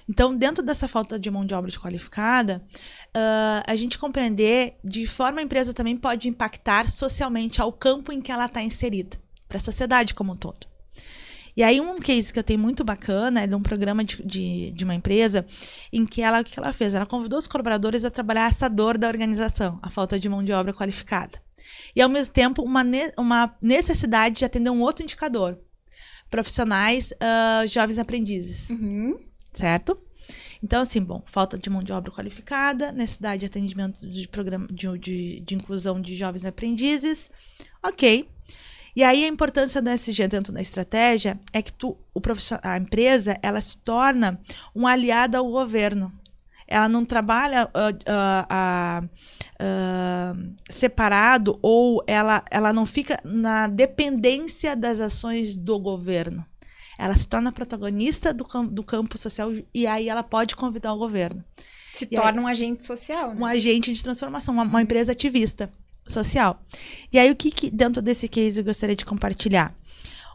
[0.09, 2.65] Então, dentro dessa falta de mão de obra qualificada,
[3.15, 8.19] uh, a gente compreender de forma a empresa também pode impactar socialmente ao campo em
[8.19, 10.67] que ela está inserida, para a sociedade como um todo.
[11.55, 14.71] E aí, um case que eu tenho muito bacana é de um programa de, de,
[14.71, 15.45] de, uma empresa
[15.93, 16.93] em que ela, o que ela fez?
[16.93, 20.53] Ela convidou os colaboradores a trabalhar essa dor da organização, a falta de mão de
[20.53, 21.37] obra qualificada.
[21.95, 25.59] E, ao mesmo tempo, uma, ne uma necessidade de atender um outro indicador.
[26.31, 28.69] Profissionais uh, jovens aprendizes.
[28.69, 29.28] Uhum
[29.59, 29.99] certo?
[30.63, 34.97] Então, assim, bom, falta de mão de obra qualificada, necessidade de atendimento de programa de,
[34.97, 37.29] de, de inclusão de jovens aprendizes,
[37.83, 38.29] ok.
[38.95, 42.21] E aí a importância do SG dentro da estratégia é que tu, o
[42.63, 44.39] a empresa ela se torna
[44.75, 46.11] um aliado ao governo.
[46.67, 47.79] Ela não trabalha uh,
[48.11, 56.45] uh, uh, separado ou ela, ela não fica na dependência das ações do governo
[56.99, 61.41] ela se torna protagonista do, do campo social e aí ela pode convidar o governo.
[61.93, 63.39] Se E torna um agente social, né?
[63.39, 65.71] Um agente de transformação, uma, uma empresa ativista
[66.05, 66.61] social.
[67.11, 69.73] E aí, o que, que dentro desse case eu gostaria de compartilhar?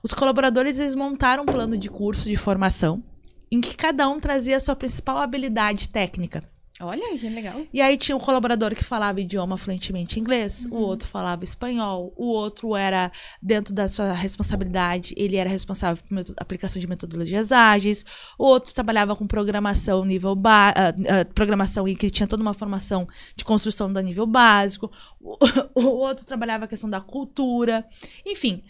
[0.02, 3.04] Os colaboradores eles montaram um plano de curso de formação
[3.52, 6.42] em que cada um trazia a sua principal habilidade técnica.
[6.80, 7.64] Olha, que legal.
[7.72, 10.78] E aí tinha um colaborador que falava idioma fluentemente inglês, Uhum.
[10.78, 16.34] o outro falava espanhol, o outro era, dentro da sua responsabilidade, ele era responsável por
[16.36, 18.04] aplicação de metodologias ágeis,
[18.36, 22.54] o outro trabalhava com programação nível ba ah, ah, programação em que tinha toda uma
[22.54, 23.06] formação
[23.36, 25.36] de construção da nível básico, o,
[25.80, 27.86] o outro trabalhava a questão da cultura,
[28.26, 28.64] enfim.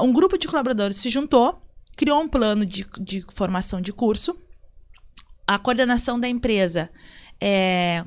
[0.00, 1.60] Um grupo de colaboradores se juntou,
[1.96, 4.36] criou um plano de, de formação de curso,
[5.46, 6.90] a coordenação da empresa
[7.40, 8.04] é,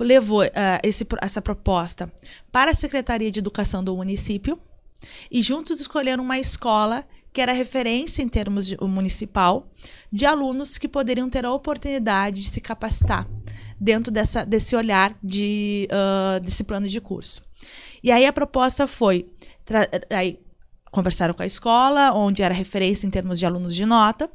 [0.00, 2.12] levou ah, esse essa proposta
[2.50, 4.58] para a Secretaria de Educação do município
[5.30, 9.70] e juntos escolheram uma escola que era referência em termos de, municipal
[10.10, 13.26] de alunos que poderiam ter a oportunidade de se capacitar
[13.80, 17.44] dentro dessa, desse olhar de, ah, desse plano de curso.
[18.02, 19.30] E aí a proposta foi
[20.10, 20.38] aí
[20.92, 24.30] conversaram com a escola, onde era referência em termos de alunos de nota,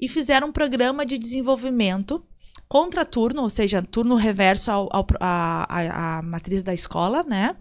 [0.00, 2.24] e fizeram um programa de desenvolvimento
[2.68, 7.56] contra turno, ou seja, turno reverso ao, ao, à, matriz da escola, né?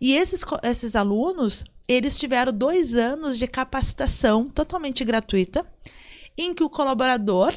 [0.00, 5.66] E esses, esses alunos, eles tiveram dois anos de capacitação totalmente gratuita,
[6.36, 7.52] em que o colaborador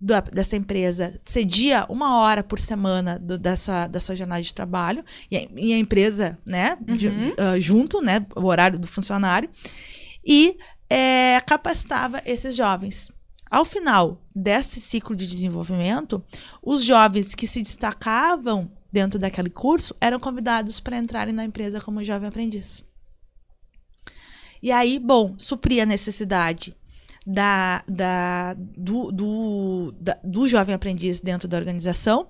[0.00, 4.52] da- dessa empresa cedia uma hora por semana do- da, sua, da sua jornada de
[4.52, 7.32] trabalho, e a, e a empresa, né, de- Uhum.
[7.38, 9.48] ah, junto, né, o horário do funcionário,
[10.26, 10.56] e
[10.90, 13.10] é, capacitava esses jovens.
[13.52, 16.24] Ao final desse ciclo de desenvolvimento,
[16.62, 22.02] os jovens que se destacavam dentro daquele curso eram convidados para entrarem na empresa como
[22.02, 22.82] jovem aprendiz.
[24.62, 26.74] E aí, bom, supria a necessidade
[27.26, 32.28] da, da, do, do, da- do jovem aprendiz dentro da organização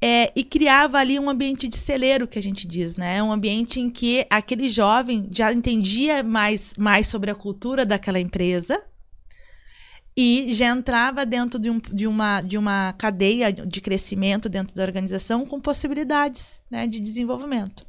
[0.00, 3.20] é, e criava ali um ambiente de celeiro, que a gente diz, né?
[3.20, 8.80] Um ambiente em que aquele jovem já entendia mais, mais sobre a cultura daquela empresa
[10.16, 14.82] e já entrava dentro de, um, de, uma, de uma cadeia de crescimento dentro da
[14.82, 17.86] organização com possibilidades né, de desenvolvimento.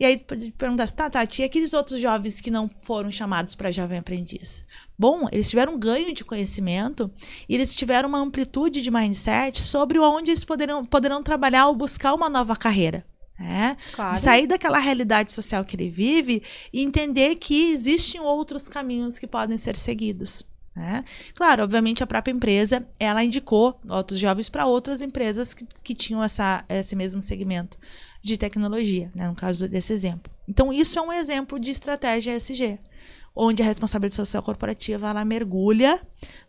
[0.00, 0.16] E aí
[0.56, 4.62] perguntar assim, tá, Tati, e aqueles outros jovens que não foram chamados para jovem aprendiz?
[4.96, 7.10] Bom, eles tiveram um ganho de conhecimento
[7.48, 12.14] e eles tiveram uma amplitude de mindset sobre onde eles poderão, poderão trabalhar ou buscar
[12.14, 13.04] uma nova carreira.
[13.36, 13.76] né?
[13.92, 14.16] Claro.
[14.16, 19.58] Sair daquela realidade social que ele vive e entender que existem outros caminhos que podem
[19.58, 20.44] ser seguidos.
[20.78, 21.04] Né?
[21.34, 26.22] Claro, obviamente a própria empresa ela indicou outros jovens para outras empresas que, que tinham
[26.22, 27.76] essa, esse mesmo segmento
[28.22, 29.28] de tecnologia, né?
[29.28, 30.32] no caso desse exemplo.
[30.48, 32.78] Então, isso é um exemplo de estratégia ESG,
[33.36, 36.00] onde a responsabilidade social corporativa ela mergulha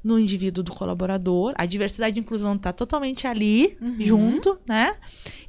[0.04, 3.96] no indivíduo do colaborador, a diversidade e inclusão está totalmente ali, Uhum.
[4.00, 4.96] junto, né?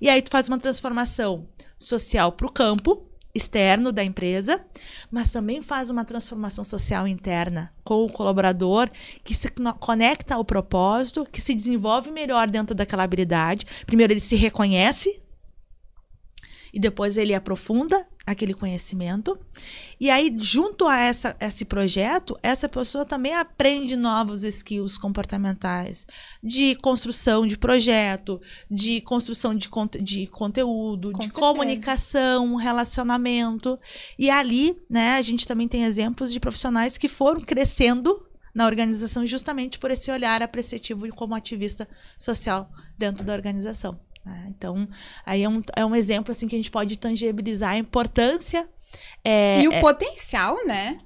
[0.01, 1.47] E aí tu faz uma transformação
[1.79, 4.65] social para o campo externo da empresa,
[5.11, 8.91] mas também faz uma transformação social interna com o colaborador
[9.23, 13.67] que se conecta ao propósito, que se desenvolve melhor dentro daquela habilidade.
[13.87, 15.23] Primeiro ele se reconhece
[16.73, 19.39] e depois ele aprofunda aquele conhecimento.
[19.99, 26.07] E aí, junto a essa, esse projeto, essa pessoa também aprende novos skills comportamentais
[26.43, 28.41] de construção de projeto,
[28.71, 31.41] de construção de, conte- de conteúdo, Com de certeza.
[31.41, 33.79] comunicação, relacionamento.
[34.19, 39.25] E ali, né, a gente também tem exemplos de profissionais que foram crescendo na organização
[39.27, 43.99] justamente por esse olhar apreciativo e como ativista social dentro da organização.
[44.31, 44.47] Né?
[44.49, 44.89] Então,
[45.27, 48.69] aí é um, é um exemplo assim que a gente pode tangibilizar a importância
[49.25, 50.99] é, e o é- potencial, né?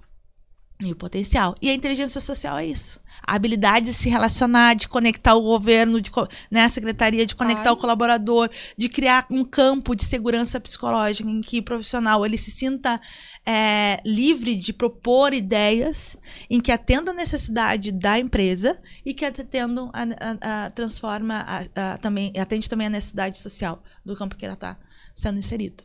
[0.83, 1.55] e o potencial.
[1.63, 3.01] E a inteligência social é isso.
[3.23, 6.11] A habilidade de se relacionar, de conectar o governo, de,
[6.51, 7.77] né, a secretaria, de conectar Claro.
[7.77, 12.51] o colaborador, de criar um campo de segurança psicológica em que o profissional ele se
[12.51, 13.01] sinta
[13.47, 16.17] é, livre de propor ideias
[16.49, 21.99] em que atenda a necessidade da empresa e que atendam a, a- a- transforma a-
[21.99, 24.79] também atende também a necessidade social do campo que ela está
[25.15, 25.85] sendo inserido.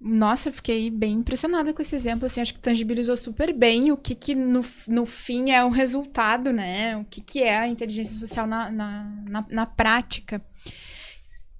[0.00, 3.96] Nossa, eu fiquei bem impressionada com esse exemplo, assim, acho que tangibilizou super bem o
[3.96, 6.96] que que no, no fim é o resultado, né?
[6.96, 10.40] O que que é a inteligência social na, na, na, na prática.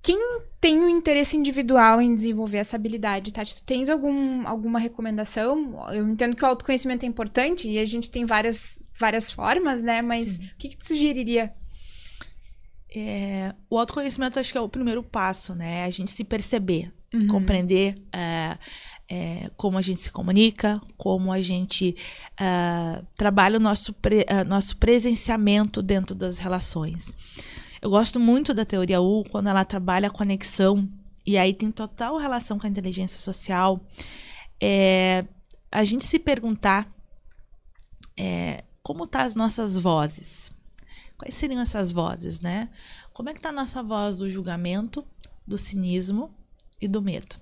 [0.02, 0.18] Quem
[0.60, 5.78] tem um interesse individual em desenvolver essa habilidade, Tati, tu tens algum, alguma recomendação?
[5.90, 10.02] Eu entendo que o autoconhecimento é importante e a gente tem várias, várias formas, né?
[10.02, 11.52] Mas o que que tu sugeriria?
[12.94, 15.84] É, o autoconhecimento acho que é o primeiro passo, né?
[15.84, 17.26] A gente se perceber, Uhum.
[17.26, 18.58] compreender é,
[19.08, 21.96] é, como a gente se comunica, como a gente
[22.38, 27.10] uh, trabalha o nosso, pre, uh, nosso presenciamento dentro das relações.
[27.80, 30.88] Eu gosto muito da teoria U quando ela trabalha a conexão,
[31.26, 33.80] e aí tem total relação com a inteligência social.
[34.60, 35.24] É,
[35.70, 36.90] a gente se perguntar
[38.18, 40.50] é, como tá as nossas vozes.
[41.16, 42.70] Quais seriam essas vozes, né?
[43.12, 45.04] Como é que tá a nossa voz do julgamento,
[45.46, 46.34] do cinismo
[46.80, 47.36] e do medo?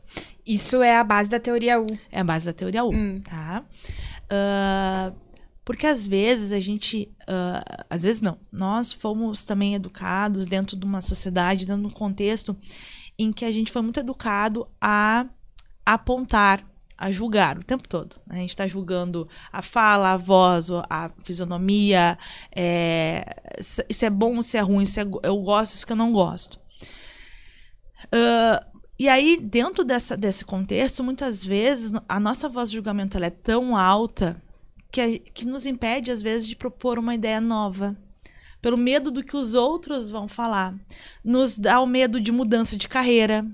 [0.45, 1.87] Isso é a base da teoria U.
[2.11, 3.21] É a base da teoria U, hum.
[3.21, 3.65] tá?
[4.25, 5.26] Uh,
[5.67, 7.13] porque às vezes a gente.
[7.23, 8.39] Uh, às vezes não.
[8.53, 12.57] Nós fomos também educados dentro de uma sociedade, dentro de um contexto
[13.19, 15.27] em que a gente foi muito educado a
[15.85, 16.65] apontar,
[16.97, 18.15] a julgar o tempo todo.
[18.31, 22.17] A gente está julgando a fala, a voz, a fisionomia.
[22.55, 23.25] É,
[23.89, 26.61] isso é bom, isso é ruim, isso é, eu gosto, isso que eu não gosto.
[28.05, 28.65] Uh,
[29.01, 33.77] e aí, dentro dessa, desse contexto, muitas vezes a nossa voz de julgamento é tão
[33.77, 34.41] alta
[34.91, 37.97] que, que nos impede, às vezes, de propor uma ideia nova.
[38.61, 40.75] Pelo medo do que os outros vão falar.
[41.23, 43.47] Nos dá o medo de mudança de carreira.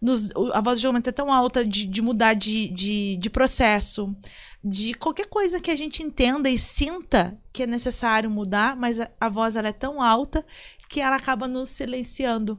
[0.00, 4.14] Nos, a voz de julgamento é tão alta de, de mudar de, de, de processo.
[4.62, 9.08] De qualquer coisa que a gente entenda e sinta que é necessário mudar, mas a,
[9.20, 10.44] a voz ela é tão alta
[10.88, 12.58] que ela acaba nos silenciando.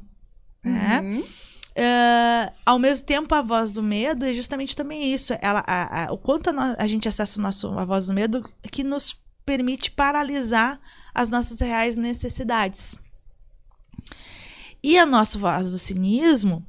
[0.63, 1.01] Né?
[1.01, 1.23] Uhum.
[1.79, 5.33] Uh, ao mesmo tempo, a voz do medo é justamente também isso.
[5.41, 8.41] Ela, a, a, o quanto a, a, gente acessa o nosso, a voz do medo
[8.69, 10.77] que nos permite paralisar
[11.15, 12.97] as nossas reais necessidades.
[14.83, 16.65] E a nossa voz do cinismo,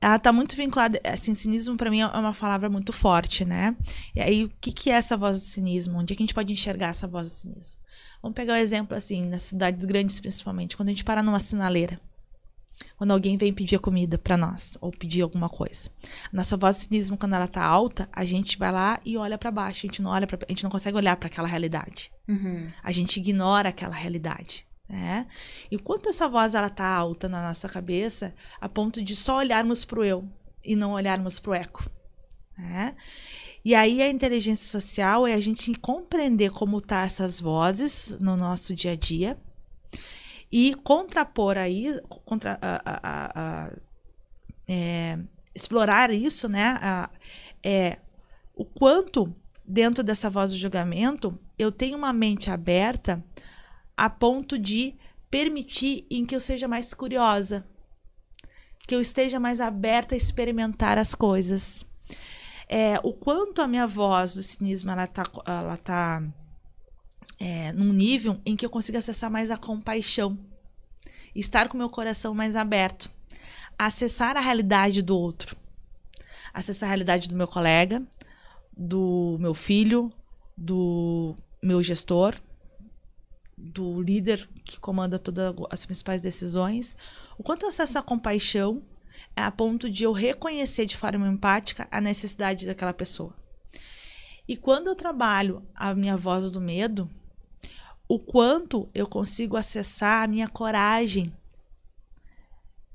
[0.00, 0.98] ela está muito vinculada.
[1.04, 3.76] Assim, cinismo para mim é uma palavra muito forte, né?
[4.14, 5.98] E aí, o que, que é essa voz do cinismo?
[5.98, 7.78] Onde é que a gente pode enxergar essa voz do cinismo?
[8.22, 11.38] Vamos pegar o um exemplo, assim, nas cidades grandes, principalmente, quando a gente para numa
[11.40, 12.00] sinaleira
[12.96, 15.90] quando alguém vem pedir comida para nós ou pedir alguma coisa.
[16.32, 19.50] Nossa voz de cinismo quando ela tá alta, a gente vai lá e olha para
[19.50, 22.12] baixo, a gente não olha para a gente não consegue olhar para aquela realidade.
[22.28, 22.70] Uhum.
[22.82, 24.66] A gente ignora aquela realidade.
[24.88, 25.26] Né?
[25.70, 29.84] E quanto essa voz ela tá alta na nossa cabeça, a ponto de só olharmos
[29.84, 30.28] para o eu
[30.64, 31.90] e não olharmos para o eco.
[32.56, 32.94] Né?
[33.64, 38.74] E aí a inteligência social é a gente compreender como tá essas vozes no nosso
[38.74, 39.38] dia a dia
[40.56, 43.72] e contrapor aí, contra, a, a, a,
[44.68, 45.18] é,
[45.52, 46.78] explorar isso, né?
[47.60, 47.98] é,
[48.54, 49.34] o quanto
[49.64, 53.20] dentro dessa voz do julgamento eu tenho uma mente aberta
[53.96, 54.94] a ponto de
[55.28, 57.66] permitir em que eu seja mais curiosa,
[58.86, 61.84] que eu esteja mais aberta a experimentar as coisas.
[62.68, 66.22] É, o quanto a minha voz do cinismo ela tá, ela tá
[67.38, 70.38] é, num nível em que eu consiga acessar mais a compaixão,
[71.34, 73.10] estar com meu coração mais aberto,
[73.78, 75.56] acessar a realidade do outro,
[76.52, 78.02] acessar a realidade do meu colega,
[78.76, 80.12] do meu filho,
[80.56, 82.34] do meu gestor,
[83.56, 86.96] do líder que comanda todas as principais decisões,
[87.38, 88.82] o quanto eu acesso a compaixão
[89.36, 93.34] é a ponto de eu reconhecer de forma empática a necessidade daquela pessoa.
[94.46, 97.08] E quando eu trabalho a minha voz do medo,
[98.06, 101.32] o quanto eu consigo acessar a minha coragem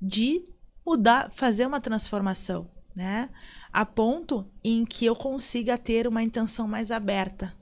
[0.01, 0.43] de
[0.85, 3.29] mudar, fazer uma transformação, né?
[3.71, 7.53] A ponto em que eu consiga ter uma intenção mais aberta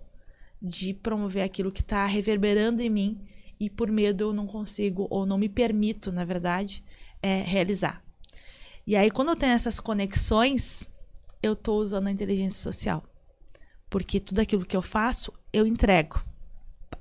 [0.61, 3.21] de promover aquilo que está reverberando em mim
[3.59, 6.83] e por medo eu não consigo ou não me permito, na verdade,
[7.21, 8.03] é, realizar.
[8.85, 10.83] E aí, quando eu tenho essas conexões,
[11.41, 13.03] eu estou usando a inteligência social.
[13.89, 16.23] Porque tudo aquilo que eu faço, eu entrego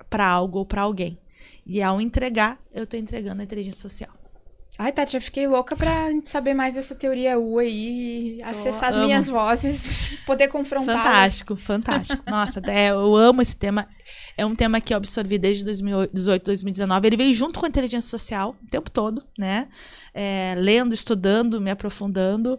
[0.09, 1.19] para algo ou para alguém.
[1.65, 4.11] E ao entregar, eu estou entregando a inteligência social.
[4.79, 8.97] Ai, Tati, eu fiquei louca pra saber mais dessa teoria U aí, Só acessar as
[8.97, 10.99] minhas vozes, poder confrontar.
[10.99, 12.23] Fantástico, fantástico.
[12.31, 13.89] Nossa, é, eu amo esse tema.
[14.37, 17.07] É um tema que eu absorvi desde 2018, 2019.
[17.07, 19.67] Ele veio junto com a inteligência social o tempo todo, né?
[20.13, 22.59] É, lendo, estudando, me aprofundando.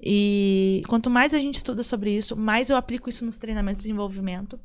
[0.00, 3.88] E quanto mais a gente estuda sobre isso, mais eu aplico isso nos treinamentos de
[3.88, 4.60] desenvolvimento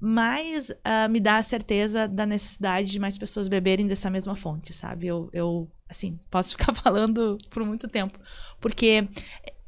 [0.00, 4.72] mais uh, me dá a certeza da necessidade de mais pessoas beberem dessa mesma fonte,
[4.72, 5.06] sabe?
[5.06, 8.18] Eu, eu assim, posso ficar falando por muito tempo,
[8.60, 9.08] porque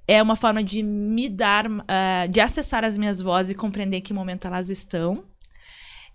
[0.07, 4.03] é uma forma de me dar, uh, de acessar as minhas vozes e compreender em
[4.03, 5.25] que momento elas estão.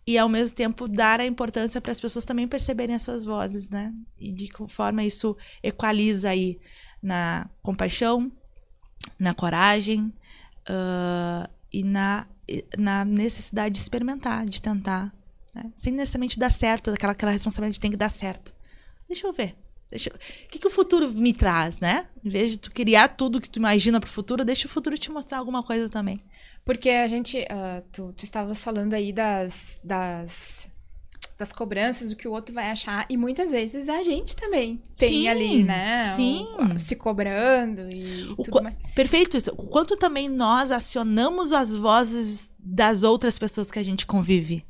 [0.05, 3.69] E ao mesmo tempo dar a importância para as pessoas também perceberem as suas vozes,
[3.69, 3.93] né?
[4.19, 6.59] E de que forma isso equaliza aí
[7.01, 8.29] na compaixão,
[9.23, 10.13] na coragem
[10.69, 12.27] uh, e na
[12.77, 15.13] na necessidade de experimentar, de tentar,
[15.55, 15.71] né?
[15.77, 18.53] sem necessariamente dar certo, aquela, aquela responsabilidade de tem que dar certo.
[19.07, 19.55] Deixa eu ver,
[19.89, 22.07] Deixa, o que, que o futuro me traz, né?
[22.25, 25.11] Em vez de tu criar tudo que tu imagina pro futuro, deixa o futuro te
[25.11, 26.17] mostrar alguma coisa também.
[26.65, 30.67] Porque a gente, uh, tu, tu estavas falando aí das, das
[31.43, 33.05] das cobranças, do que o outro vai achar.
[33.09, 36.07] E muitas vezes a gente também tem sim, ali, né?
[36.07, 36.47] Sim.
[36.73, 38.77] O, se cobrando e, o tudo mais.
[38.95, 39.51] Perfeito isso.
[39.51, 44.65] O quanto também nós acionamos as vozes das outras pessoas que a gente convive.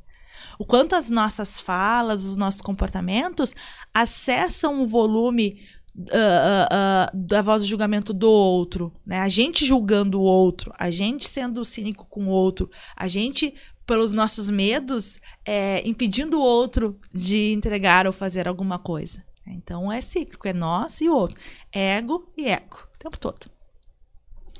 [0.58, 3.54] O quanto as nossas falas, os nossos comportamentos
[3.92, 5.60] acessam o volume
[5.96, 9.20] uh, uh, uh, da voz de julgamento do outro, né?
[9.20, 13.54] A gente julgando o outro, a gente sendo cínico com o outro, a gente
[13.86, 19.24] pelos nossos medos, é, impedindo o outro de entregar ou fazer alguma coisa.
[19.46, 21.38] Então é cíclico, é nós e o outro.
[21.72, 23.54] Ego e eco, o tempo todo.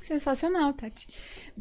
[0.05, 1.07] Sensacional, Tati.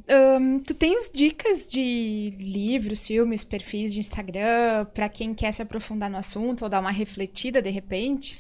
[0.07, 6.11] Um, tu tens dicas de livros, filmes, perfis de Instagram para quem quer se aprofundar
[6.11, 8.39] no assunto ou dar uma refletida de repente?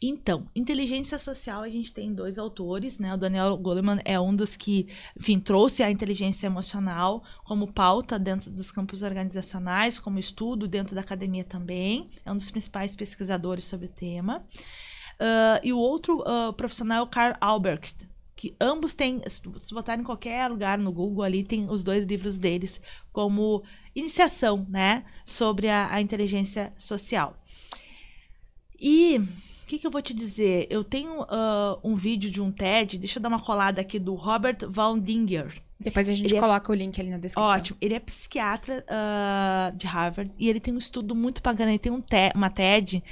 [0.00, 3.14] Então, inteligência social, a gente tem dois autores, né?
[3.14, 4.88] O Daniel Goleman é um dos que,
[5.18, 11.00] enfim, trouxe a inteligência emocional como pauta dentro dos campos organizacionais, como estudo dentro da
[11.00, 12.10] academia também.
[12.24, 14.44] É um dos principais pesquisadores sobre o tema.
[15.14, 19.98] Uh, e o outro uh, profissional é o Carl Albrecht, que ambos têm, se botar
[19.98, 23.62] em qualquer lugar no Google ali, tem os dois livros deles como
[23.94, 27.42] iniciação, né, sobre a, a inteligência social.
[28.78, 29.18] E
[29.66, 30.68] o que, que, eu vou te dizer?
[30.70, 34.14] Eu tenho uh, um vídeo de um TED, deixa eu dar uma colada aqui, do
[34.14, 35.60] Robert Waldinger.
[35.80, 36.72] Depois a gente ele é coloca é...
[36.72, 37.50] o link ali na descrição.
[37.50, 37.76] Ótimo.
[37.80, 41.72] Ele é psiquiatra uh, de Harvard e ele tem um estudo muito bacana.
[41.72, 43.02] Ele tem um te uma TED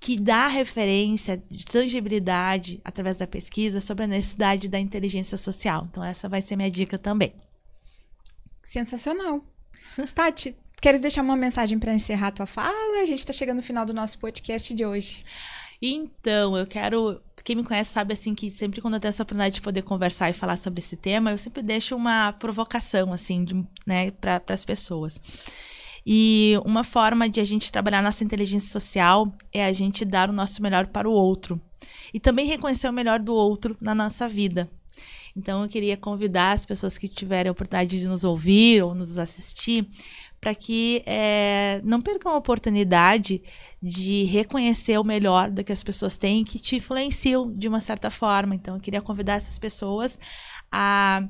[0.00, 5.86] que dá referência de tangibilidade através da pesquisa sobre a necessidade da inteligência social.
[5.90, 7.34] Então, essa vai ser minha dica também.
[8.64, 9.44] Sensacional.
[10.14, 13.02] Tati, queres deixar uma mensagem para encerrar a tua fala?
[13.02, 15.22] A gente está chegando no final do nosso podcast de hoje.
[15.80, 17.20] Então, eu quero.
[17.44, 20.28] Quem me conhece sabe assim que sempre quando eu tenho essa oportunidade de poder conversar
[20.28, 23.54] e falar sobre esse tema, eu sempre deixo uma provocação, assim, de,
[23.86, 25.20] né, para as pessoas.
[26.04, 30.32] E uma forma de a gente trabalhar nossa inteligência social é a gente dar o
[30.32, 31.60] nosso melhor para o outro.
[32.12, 34.68] E também reconhecer o melhor do outro na nossa vida.
[35.36, 39.18] Então, eu queria convidar as pessoas que tiverem a oportunidade de nos ouvir ou nos
[39.18, 39.86] assistir
[40.40, 43.42] para que é, não percam a oportunidade
[43.82, 48.10] de reconhecer o melhor do que as pessoas têm que te influenciam de uma certa
[48.10, 48.54] forma.
[48.54, 50.18] Então, eu queria convidar essas pessoas
[50.70, 51.28] a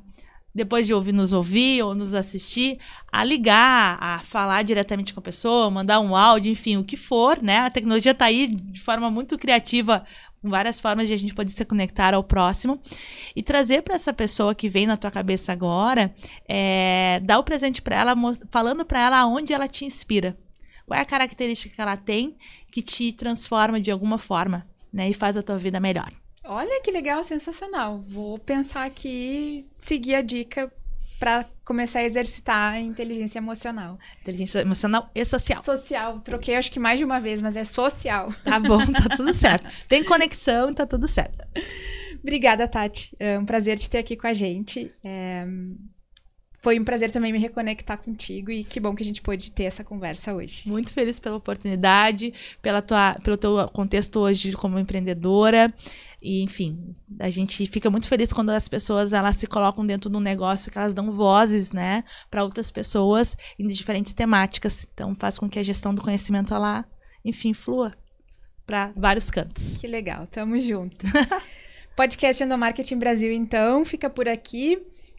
[0.55, 2.79] depois de ouvir nos ouvir ou nos assistir,
[3.13, 7.41] a ligar, a falar diretamente com a pessoa, mandar um áudio, enfim, o que for,
[7.41, 7.59] né?
[7.59, 10.05] A tecnologia está aí de forma muito criativa
[10.43, 12.81] várias formas de a gente poder se conectar ao próximo
[13.35, 16.15] e trazer para essa pessoa que vem na tua cabeça agora,
[16.49, 18.15] é, dar o presente para ela,
[18.51, 20.37] falando para ela aonde ela te inspira.
[20.87, 22.37] Qual é a característica que ela tem
[22.71, 26.11] que te transforma de alguma forma, né, e faz a tua vida melhor.
[26.45, 28.03] Olha que legal, sensacional.
[28.09, 30.73] Vou pensar aqui, seguir a dica
[31.19, 33.99] para começar a exercitar a inteligência emocional.
[34.23, 35.63] Inteligência emocional e social.
[35.63, 36.21] Social.
[36.21, 38.33] Troquei acho que mais de uma vez, mas é social.
[38.45, 39.67] Tá bom, tá tudo certo.
[39.89, 41.45] Tem conexão, tá tudo certo.
[42.23, 43.15] Obrigada, Tati.
[43.19, 44.93] É um prazer te ter aqui com a gente.
[45.05, 45.47] É...
[46.61, 49.65] Foi um prazer também me reconectar contigo e que bom que a gente pôde ter
[49.65, 50.69] essa conversa hoje.
[50.69, 55.73] Muito feliz pela oportunidade, pela tua, pelo teu contexto hoje como empreendedora.
[56.21, 60.17] E, enfim, a gente fica muito feliz quando as pessoas elas se colocam dentro de
[60.17, 64.85] um negócio que elas dão vozes, né, para outras pessoas em diferentes temáticas.
[64.93, 66.85] Então, faz com que a gestão do conhecimento ela,
[67.25, 67.95] enfim, flua
[68.67, 69.79] para vários cantos.
[69.79, 71.07] Que legal, tamo junto.
[71.95, 74.79] Podcast Endomarketing Brasil, então, fica por aqui.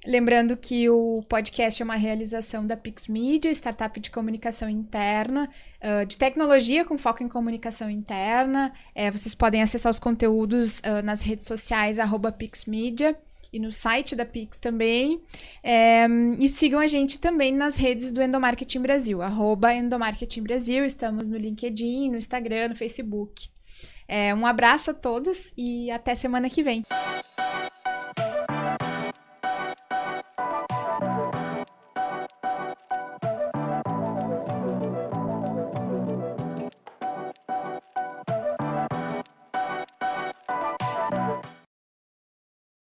[0.09, 5.47] Lembrando que o podcast é uma realização da Pix Media, startup de comunicação interna,
[5.83, 8.73] uh, de tecnologia com foco em comunicação interna.
[8.95, 13.15] É, vocês podem acessar os conteúdos uh, nas redes sociais, arroba PixMedia
[13.53, 15.21] e no site da Pix também.
[15.61, 16.07] É,
[16.39, 20.85] e sigam a gente também nas redes do Endomarketing Brasil, arroba Endomarketing Brasil.
[20.85, 23.47] Estamos no LinkedIn, no Instagram, no Facebook.
[24.07, 26.81] É, um abraço a todos e até semana que vem.